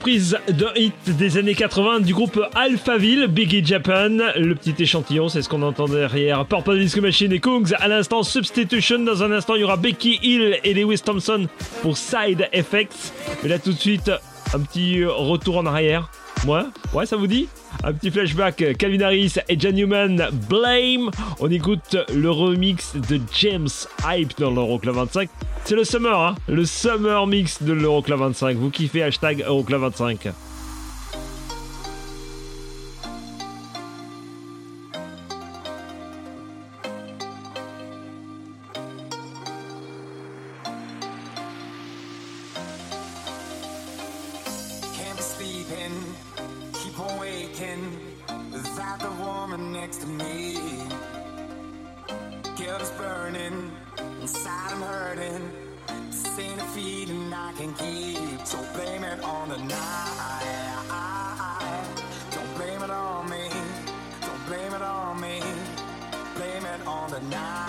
reprise 0.08 0.38
d'un 0.48 0.72
hit 0.74 0.94
des 1.18 1.36
années 1.36 1.54
80 1.54 2.00
du 2.00 2.14
groupe 2.14 2.40
Alphaville, 2.54 3.26
Biggie 3.26 3.62
Japan. 3.62 4.08
Le 4.36 4.54
petit 4.54 4.74
échantillon, 4.82 5.28
c'est 5.28 5.42
ce 5.42 5.50
qu'on 5.50 5.60
entend 5.60 5.86
derrière 5.86 6.46
Purple 6.46 6.78
Disco 6.78 7.02
Machine 7.02 7.30
et 7.30 7.40
Kungs. 7.40 7.74
À 7.78 7.88
l'instant, 7.88 8.22
Substitution. 8.22 9.00
Dans 9.00 9.22
un 9.22 9.30
instant, 9.32 9.54
il 9.54 9.60
y 9.60 9.64
aura 9.64 9.76
Becky 9.76 10.18
Hill 10.22 10.56
et 10.64 10.72
Lewis 10.72 11.00
Thompson 11.04 11.46
pour 11.82 11.98
Side 11.98 12.48
Effects. 12.54 13.12
Mais 13.42 13.50
là, 13.50 13.58
tout 13.58 13.74
de 13.74 13.78
suite, 13.78 14.10
un 14.54 14.60
petit 14.60 15.02
euh, 15.02 15.12
retour 15.12 15.58
en 15.58 15.66
arrière. 15.66 16.10
Moi? 16.46 16.68
Ouais, 16.94 17.04
ça 17.04 17.16
vous 17.16 17.26
dit? 17.26 17.46
Un 17.84 17.92
petit 17.92 18.10
flashback, 18.10 18.78
Calvin 18.78 19.02
Harris 19.02 19.34
et 19.46 19.58
John 19.58 19.74
Newman, 19.74 20.30
Blame. 20.48 21.10
On 21.38 21.50
écoute 21.50 21.98
le 22.14 22.30
remix 22.30 22.96
de 22.96 23.20
James 23.34 23.68
Hype 24.06 24.38
dans 24.38 24.50
l'Euroclub 24.50 24.94
25. 24.94 25.28
C'est 25.68 25.76
le 25.76 25.84
summer, 25.84 26.18
hein 26.18 26.34
le 26.48 26.64
summer 26.64 27.26
mix 27.26 27.62
de 27.62 27.74
l'Euroclub 27.74 28.18
25. 28.20 28.56
Vous 28.56 28.70
kiffez 28.70 29.02
hashtag 29.02 29.42
Euroclub 29.46 29.82
25. 29.82 30.28
feeling 56.78 57.32
I 57.32 57.52
can 57.52 57.72
keep. 57.74 58.46
So 58.46 58.58
blame 58.74 59.04
it 59.04 59.20
on 59.24 59.48
the 59.48 59.58
night. 59.58 60.88
Don't 62.30 62.54
blame 62.56 62.82
it 62.82 62.90
on 62.90 63.28
me. 63.30 63.48
Don't 64.20 64.46
blame 64.46 64.74
it 64.74 64.82
on 64.82 65.20
me. 65.20 65.40
Blame 66.36 66.66
it 66.74 66.86
on 66.86 67.10
the 67.10 67.20
night. 67.20 67.67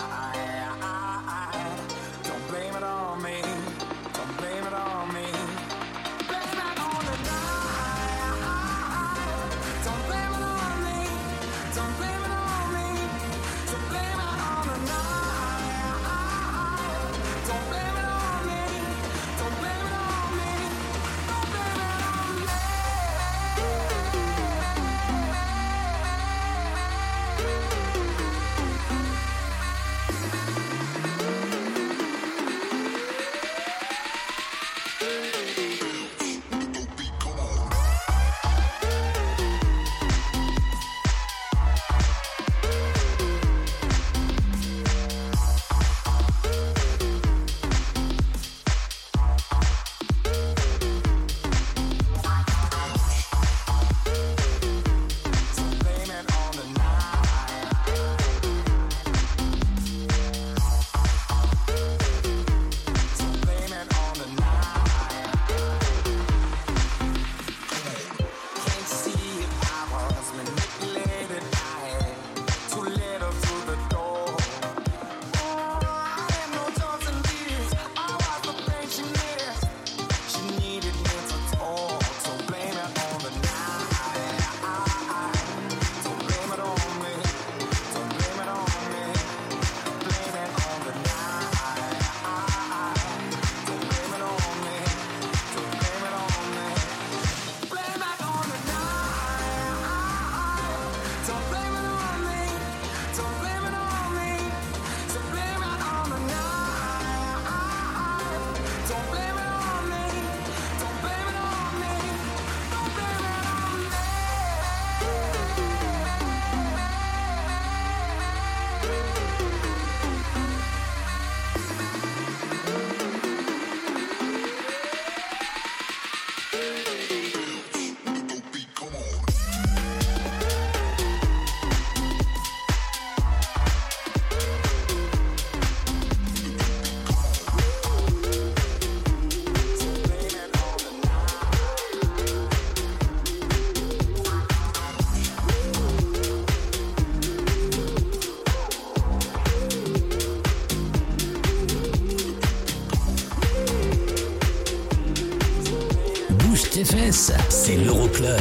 Express, 157.10 157.32
c'est 157.50 157.76
l'Euroclub. 157.76 158.40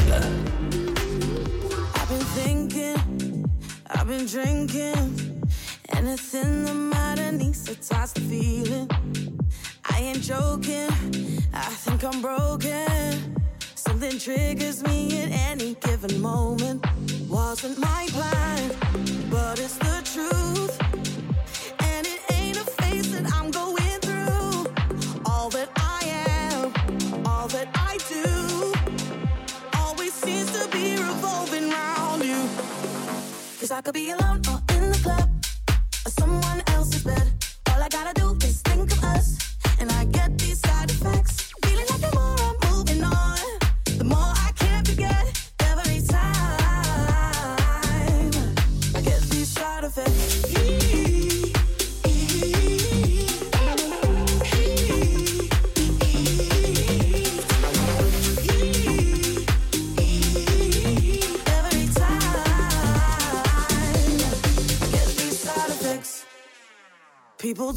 I've 1.95 2.09
been 2.11 2.27
thinking, 2.36 3.47
I've 3.89 4.07
been 4.07 4.27
drinking. 4.27 5.18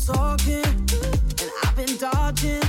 talking, 0.06 0.66
and 0.66 1.52
I've 1.64 1.76
been 1.76 1.98
dodging. 1.98 2.61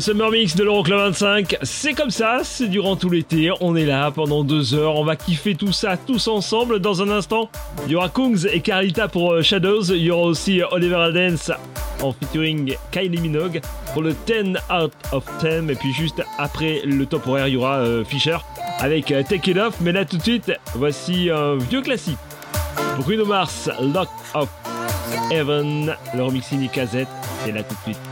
Summer 0.00 0.30
Mix 0.30 0.54
de 0.54 0.64
l'Euroclub 0.64 0.98
25, 0.98 1.56
c'est 1.62 1.92
comme 1.92 2.10
ça, 2.10 2.40
c'est 2.44 2.68
durant 2.68 2.94
tout 2.94 3.10
l'été, 3.10 3.50
on 3.60 3.74
est 3.74 3.84
là 3.84 4.10
pendant 4.10 4.44
deux 4.44 4.74
heures, 4.74 4.94
on 4.96 5.04
va 5.04 5.16
kiffer 5.16 5.54
tout 5.54 5.72
ça 5.72 5.96
tous 5.96 6.28
ensemble. 6.28 6.78
Dans 6.78 7.02
un 7.02 7.08
instant, 7.08 7.50
il 7.86 7.92
y 7.92 7.96
aura 7.96 8.08
Kungs 8.08 8.46
et 8.52 8.60
Carlita 8.60 9.08
pour 9.08 9.32
euh, 9.32 9.42
Shadows, 9.42 9.84
il 9.84 10.02
y 10.02 10.10
aura 10.10 10.26
aussi 10.26 10.60
Oliver 10.70 10.96
Aldens 10.96 11.52
en 12.02 12.12
featuring 12.12 12.76
Kylie 12.92 13.20
Minogue 13.20 13.60
pour 13.92 14.02
le 14.02 14.14
10 14.26 14.58
out 14.70 14.92
of 15.12 15.24
10, 15.40 15.70
et 15.70 15.74
puis 15.74 15.92
juste 15.92 16.22
après 16.38 16.82
le 16.84 17.04
top 17.06 17.26
horaire, 17.26 17.48
il 17.48 17.54
y 17.54 17.56
aura 17.56 17.78
euh, 17.78 18.04
Fisher 18.04 18.38
avec 18.78 19.10
euh, 19.10 19.22
Take 19.22 19.50
It 19.50 19.56
Off, 19.56 19.76
mais 19.80 19.92
là 19.92 20.04
tout 20.04 20.18
de 20.18 20.22
suite, 20.22 20.52
voici 20.74 21.30
un 21.30 21.56
vieux 21.56 21.82
classique. 21.82 22.18
Bruno 22.98 23.24
Mars, 23.24 23.68
Lock 23.80 24.08
of 24.34 24.48
Heaven, 25.30 25.94
le 26.14 26.22
remix 26.22 26.46
Casette, 26.72 27.08
c'est 27.44 27.52
là 27.52 27.62
tout 27.62 27.74
de 27.74 27.94
suite. 27.94 28.07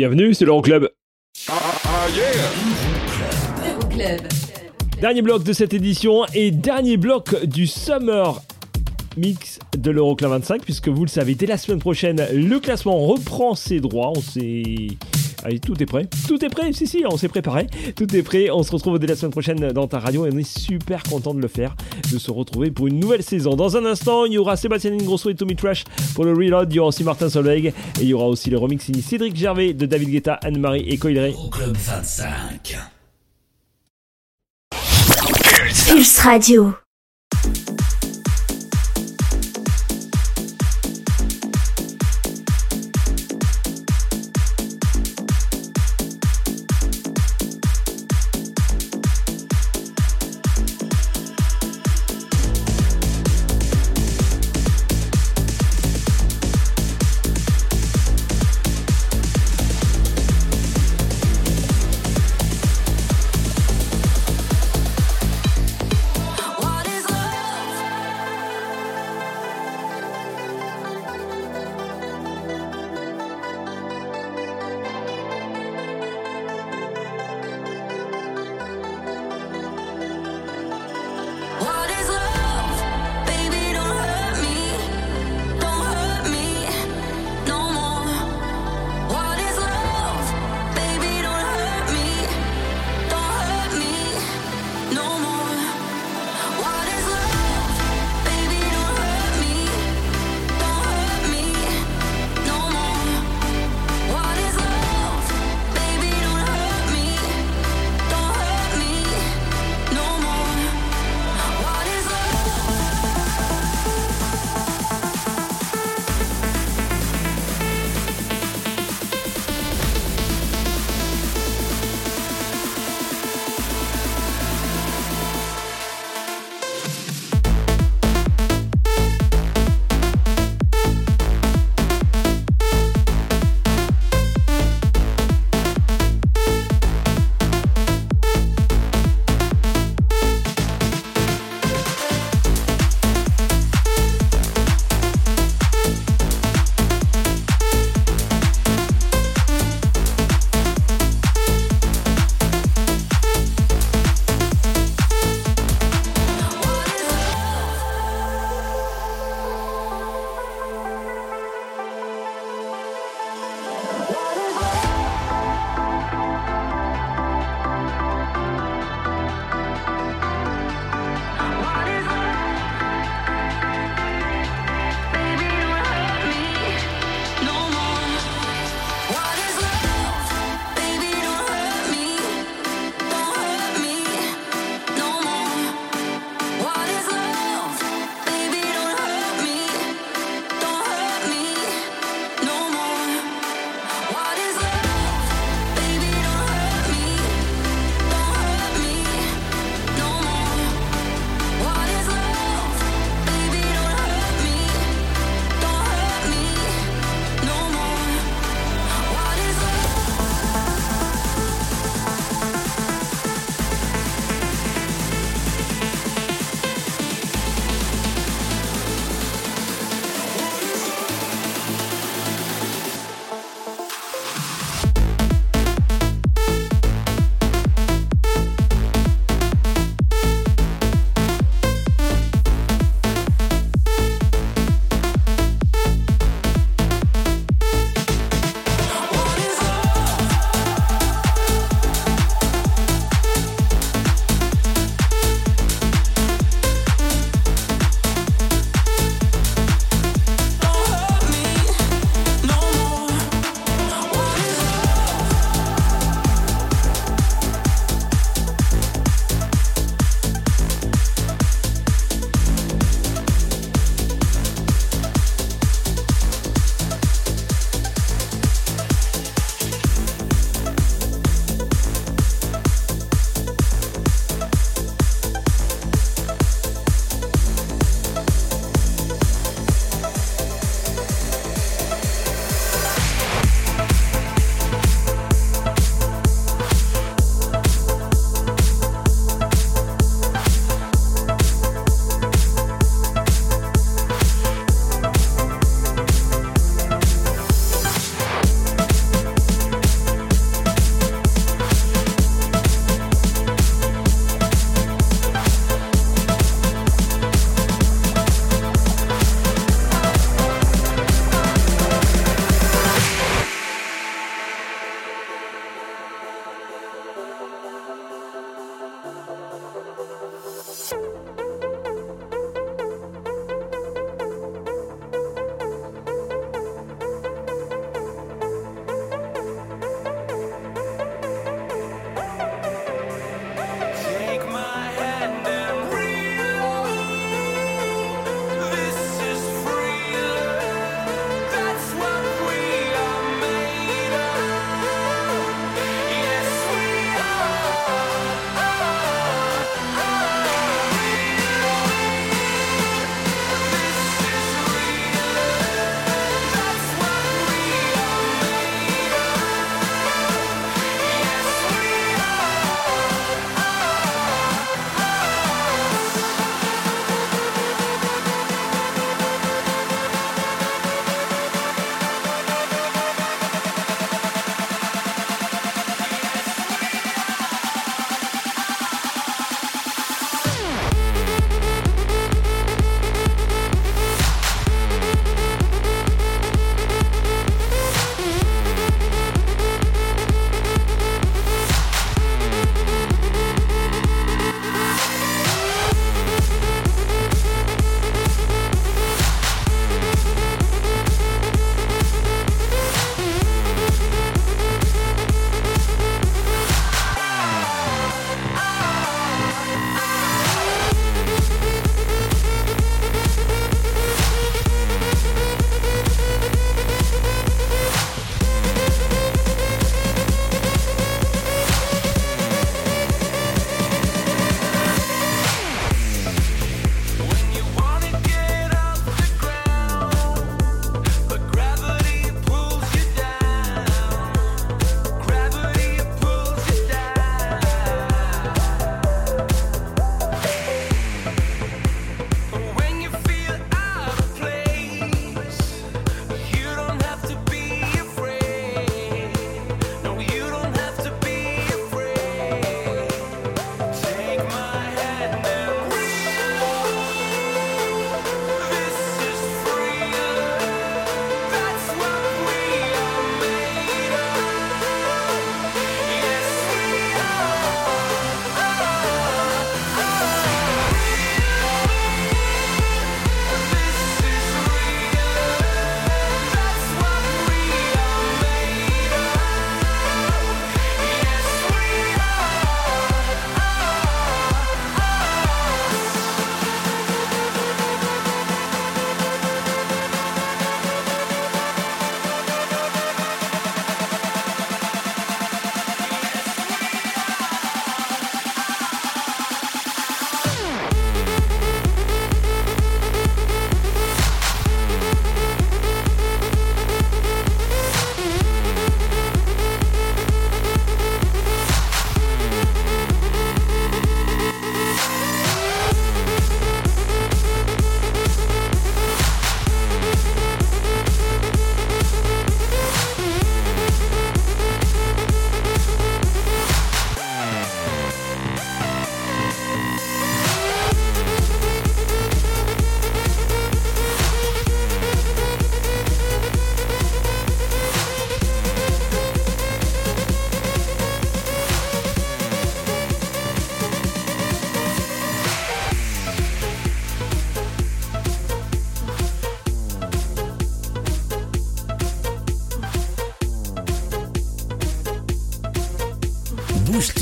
Bienvenue, 0.00 0.32
c'est 0.32 0.46
l'Euroclub. 0.46 0.88
Euroclub. 3.68 4.22
Dernier 4.98 5.20
bloc 5.20 5.44
de 5.44 5.52
cette 5.52 5.74
édition 5.74 6.24
et 6.32 6.50
dernier 6.50 6.96
bloc 6.96 7.44
du 7.44 7.66
Summer 7.66 8.40
Mix 9.18 9.58
de 9.76 9.90
l'Euroclub 9.90 10.30
25, 10.30 10.62
puisque 10.62 10.88
vous 10.88 11.04
le 11.04 11.10
savez, 11.10 11.34
dès 11.34 11.44
la 11.44 11.58
semaine 11.58 11.80
prochaine, 11.80 12.26
le 12.32 12.58
classement 12.60 12.96
reprend 12.96 13.54
ses 13.54 13.80
droits. 13.80 14.10
On 14.16 14.22
s'est. 14.22 14.86
Allez, 15.44 15.58
tout 15.58 15.74
est 15.82 15.86
prêt. 15.86 16.08
Tout 16.26 16.42
est 16.42 16.48
prêt, 16.48 16.72
si, 16.72 16.86
si, 16.86 17.04
on 17.06 17.18
s'est 17.18 17.28
préparé. 17.28 17.66
Tout 17.94 18.16
est 18.16 18.22
prêt. 18.22 18.48
On 18.50 18.62
se 18.62 18.72
retrouve 18.72 18.98
dès 18.98 19.06
la 19.06 19.16
semaine 19.16 19.32
prochaine 19.32 19.58
dans 19.72 19.86
ta 19.86 19.98
radio 19.98 20.24
et 20.24 20.30
on 20.32 20.38
est 20.38 20.58
super 20.58 21.02
content 21.02 21.34
de 21.34 21.42
le 21.42 21.48
faire, 21.48 21.76
de 22.12 22.18
se 22.18 22.30
retrouver 22.30 22.70
pour 22.70 22.86
une 22.86 22.98
nouvelle 22.98 23.22
saison. 23.22 23.56
Dans 23.56 23.76
un 23.76 23.84
instant, 23.84 24.24
il 24.24 24.32
y 24.32 24.38
aura 24.38 24.56
Sébastien 24.56 24.92
Ingrosso 24.92 25.30
et 25.30 25.34
Tommy 25.34 25.56
Trash 25.56 25.84
pour 26.14 26.24
le 26.24 26.32
Reload. 26.32 26.72
Il 26.72 26.76
y 26.76 26.78
aura 26.78 26.88
aussi 26.88 27.04
Martin 27.04 27.28
Solveig 27.28 27.68
et 27.68 27.74
il 28.00 28.08
y 28.08 28.14
aura 28.14 28.26
aussi 28.26 28.50
le 28.50 28.58
remix 28.58 28.84
signé 28.84 29.02
Cédric 29.02 29.36
Gervais 29.36 29.72
de 29.72 29.86
David 29.86 30.10
Guetta, 30.10 30.34
Anne-Marie 30.42 30.88
et 30.88 30.98
Coileray. 30.98 31.32
Euroclub 31.32 31.76
25. 31.76 32.78
Pulse 35.88 36.18
Radio. 36.18 36.74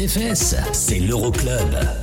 fesses, 0.08 0.56
c'est 0.72 0.98
l'Euroclub. 0.98 1.97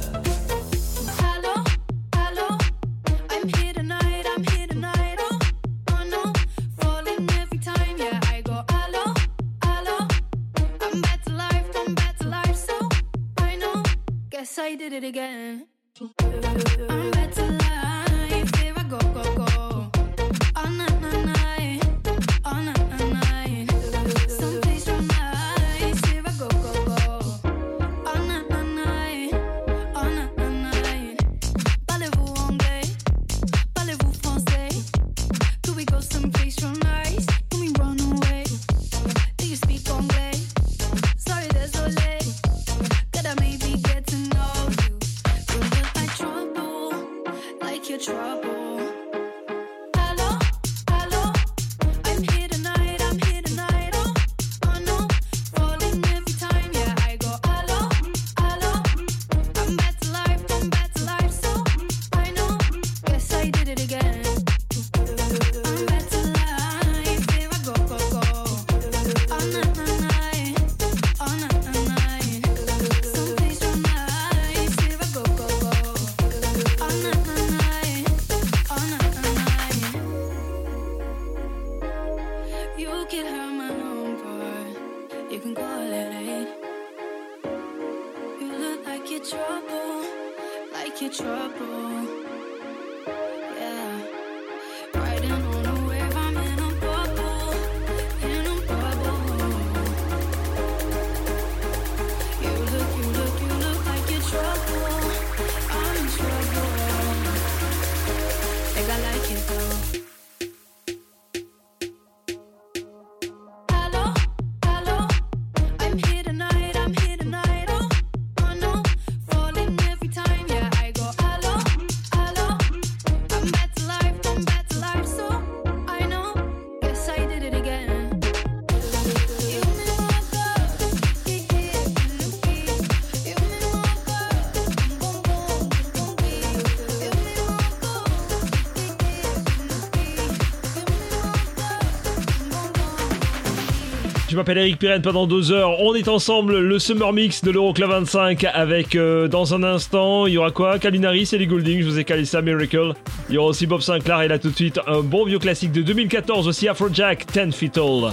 m'appelle 144.46 144.60
Eric 144.60 144.78
Pirenne. 144.78 145.02
Pendant 145.02 145.26
deux 145.26 145.52
heures, 145.52 145.80
on 145.82 145.96
est 145.96 146.08
ensemble 146.08 146.60
le 146.60 146.78
Summer 146.78 147.12
Mix 147.12 147.44
de 147.44 147.50
l'Euroclub 147.50 147.90
25 147.90 148.44
avec 148.44 148.96
euh, 148.96 149.28
dans 149.28 149.56
un 149.56 149.64
instant, 149.64 150.28
il 150.28 150.34
y 150.34 150.38
aura 150.38 150.52
quoi? 150.52 150.78
Kalinaris 150.78 151.32
et 151.34 151.40
les 151.40 151.48
Goulding. 151.48 151.82
Je 151.82 151.88
vous 151.88 151.98
ai 151.98 152.04
calé 152.04 152.26
ça, 152.26 152.44
Miracle. 152.44 152.94
Il 153.30 153.34
y 153.34 153.38
aura 153.40 153.48
aussi 153.48 153.66
Bob 153.66 153.82
Sinclair 153.82 154.22
et 154.22 154.28
là 154.28 154.38
tout 154.38 154.52
de 154.52 154.56
suite 154.56 154.80
un 154.86 155.02
bon 155.02 155.26
vieux 155.26 155.40
classique 155.40 155.72
de 155.72 155.82
2014 155.82 156.48
aussi 156.48 156.68
Afrojack, 156.68 157.26
Ten 157.26 157.52
Feet 157.52 157.76
All. 157.80 158.12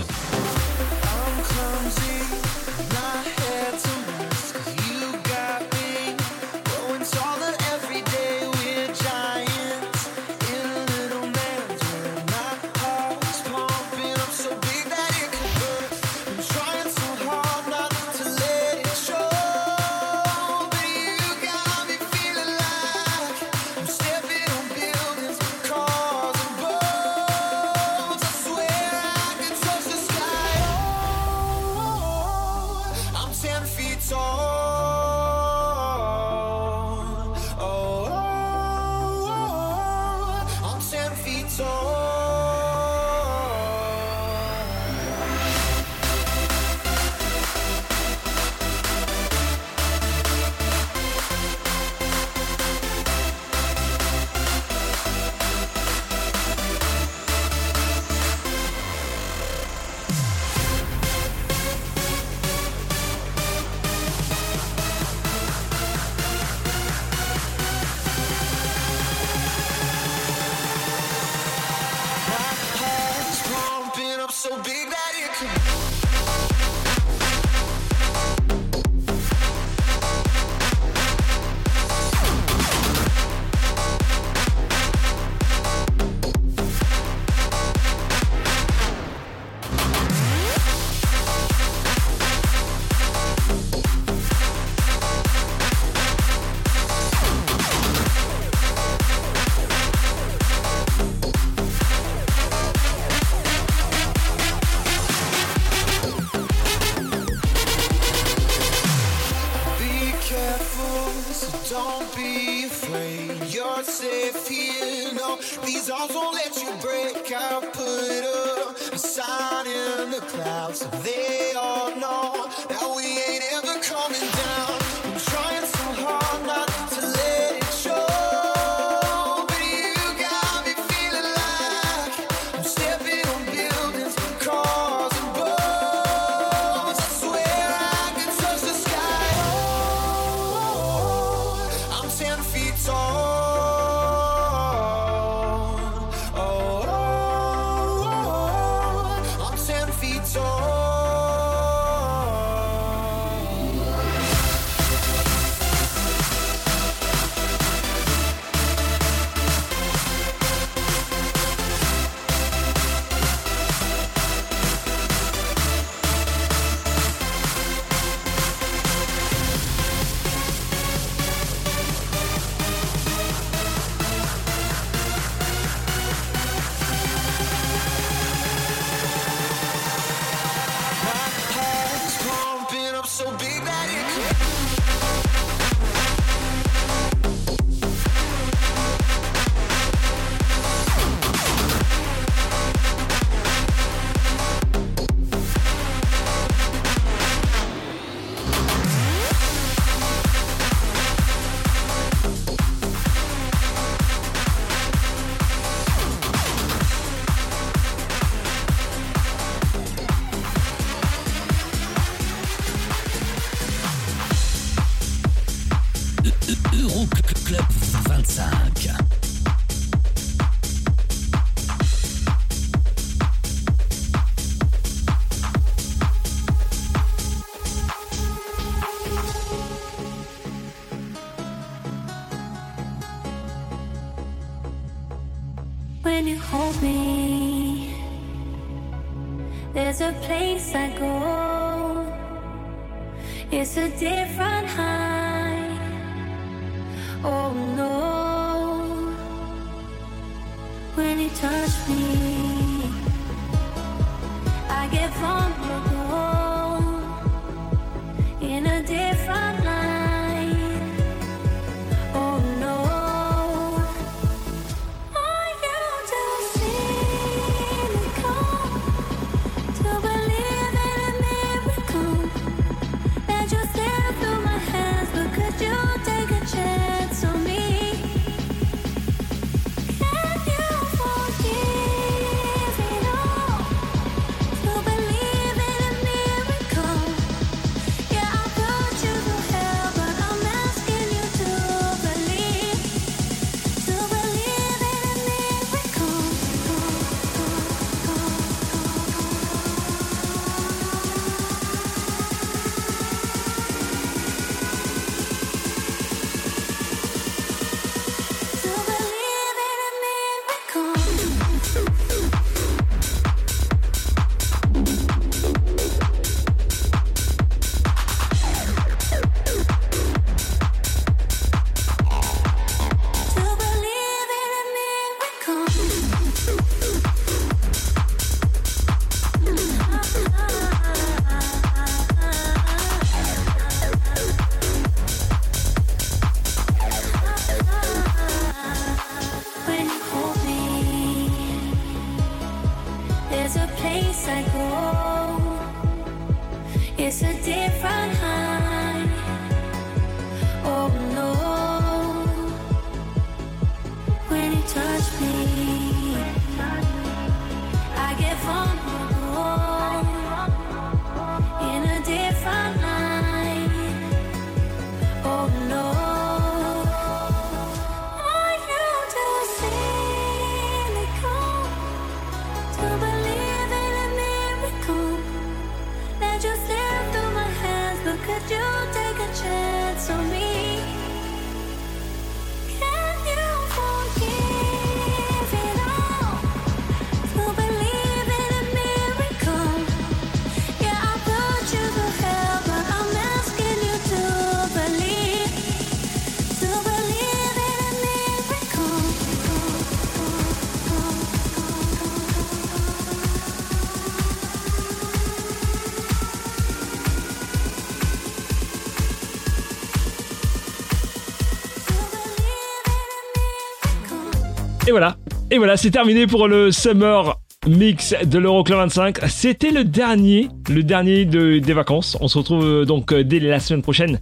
Et 415.53 415.59
voilà, 415.59 415.77
c'est 415.77 415.91
terminé 415.91 416.27
pour 416.27 416.49
le 416.49 416.73
Summer 416.73 417.39
Mix 417.69 418.15
de 418.25 418.39
l'Euroclub 418.39 418.79
25. 418.79 419.19
C'était 419.29 419.71
le 419.71 419.85
dernier, 419.85 420.49
le 420.71 420.83
dernier 420.83 421.27
des 421.27 421.73
vacances. 421.75 422.17
On 422.23 422.29
se 422.29 422.39
retrouve 422.39 422.65
euh, 422.65 422.85
donc 422.87 423.13
euh, 423.13 423.23
dès 423.23 423.39
la 423.39 423.61
semaine 423.61 423.83
prochaine 423.83 424.19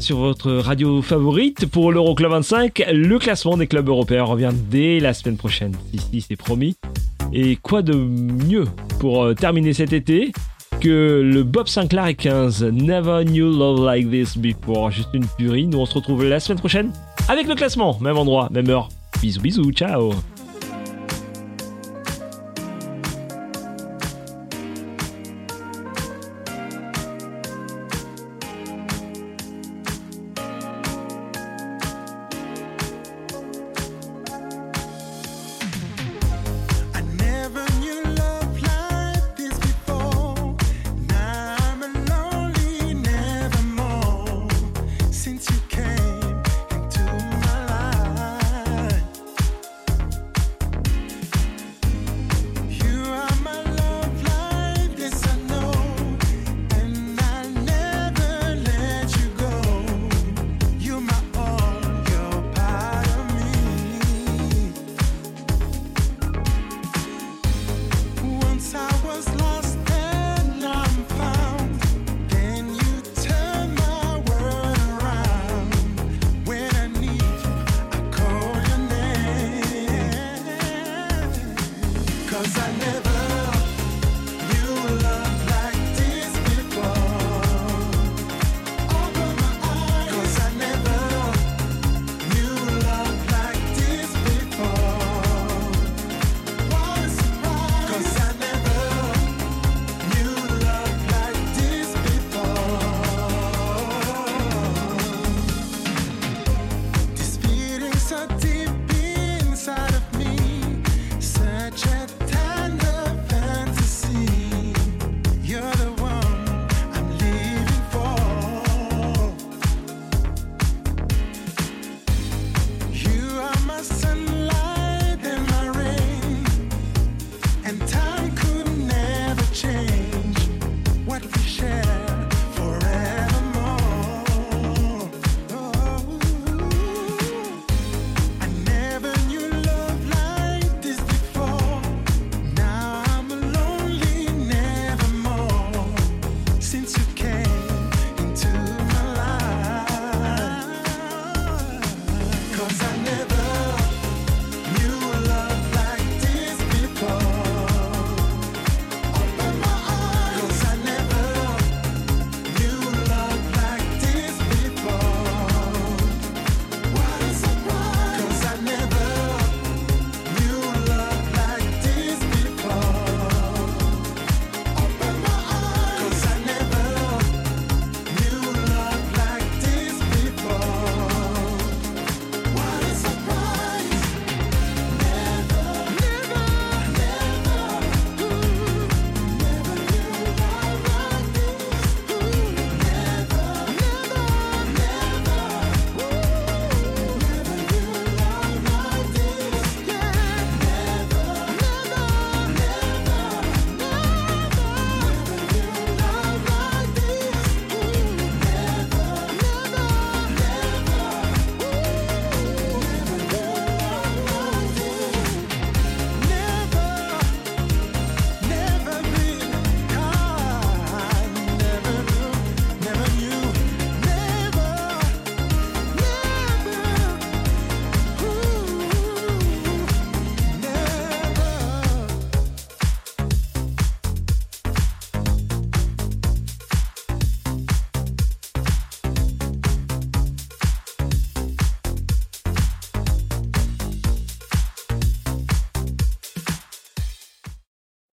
sur 0.00 0.18
votre 0.18 0.50
radio 0.50 1.00
favorite 1.00 1.66
pour 1.66 1.92
l'Euroclub 1.92 2.32
25. 2.32 2.84
Le 2.92 3.18
classement 3.20 3.56
des 3.56 3.68
clubs 3.68 3.88
européens 3.88 4.24
revient 4.24 4.50
dès 4.52 4.98
la 4.98 5.14
semaine 5.14 5.36
prochaine. 5.36 5.76
Si, 5.92 6.00
si, 6.00 6.20
c'est 6.22 6.34
promis. 6.34 6.74
Et 7.32 7.54
quoi 7.54 7.82
de 7.82 7.94
mieux 7.94 8.64
pour 8.98 9.22
euh, 9.22 9.34
terminer 9.34 9.72
cet 9.72 9.92
été 9.92 10.32
que 10.80 11.22
le 11.24 11.44
Bob 11.44 11.68
Sinclair 11.68 12.08
et 12.08 12.16
15 12.16 12.64
Never 12.64 13.24
Knew 13.24 13.56
Love 13.56 13.86
Like 13.86 14.10
This 14.10 14.36
Before. 14.36 14.90
Juste 14.90 15.10
une 15.14 15.26
tuerie. 15.38 15.68
Nous, 15.68 15.78
on 15.78 15.86
se 15.86 15.94
retrouve 15.94 16.24
la 16.24 16.40
semaine 16.40 16.58
prochaine 16.58 16.92
avec 17.28 17.46
le 17.46 17.54
classement. 17.54 17.96
Même 18.00 18.16
endroit, 18.16 18.48
même 18.50 18.68
heure. 18.68 18.88
Bisous, 19.22 19.40
bisous, 19.40 19.70
ciao 19.70 20.12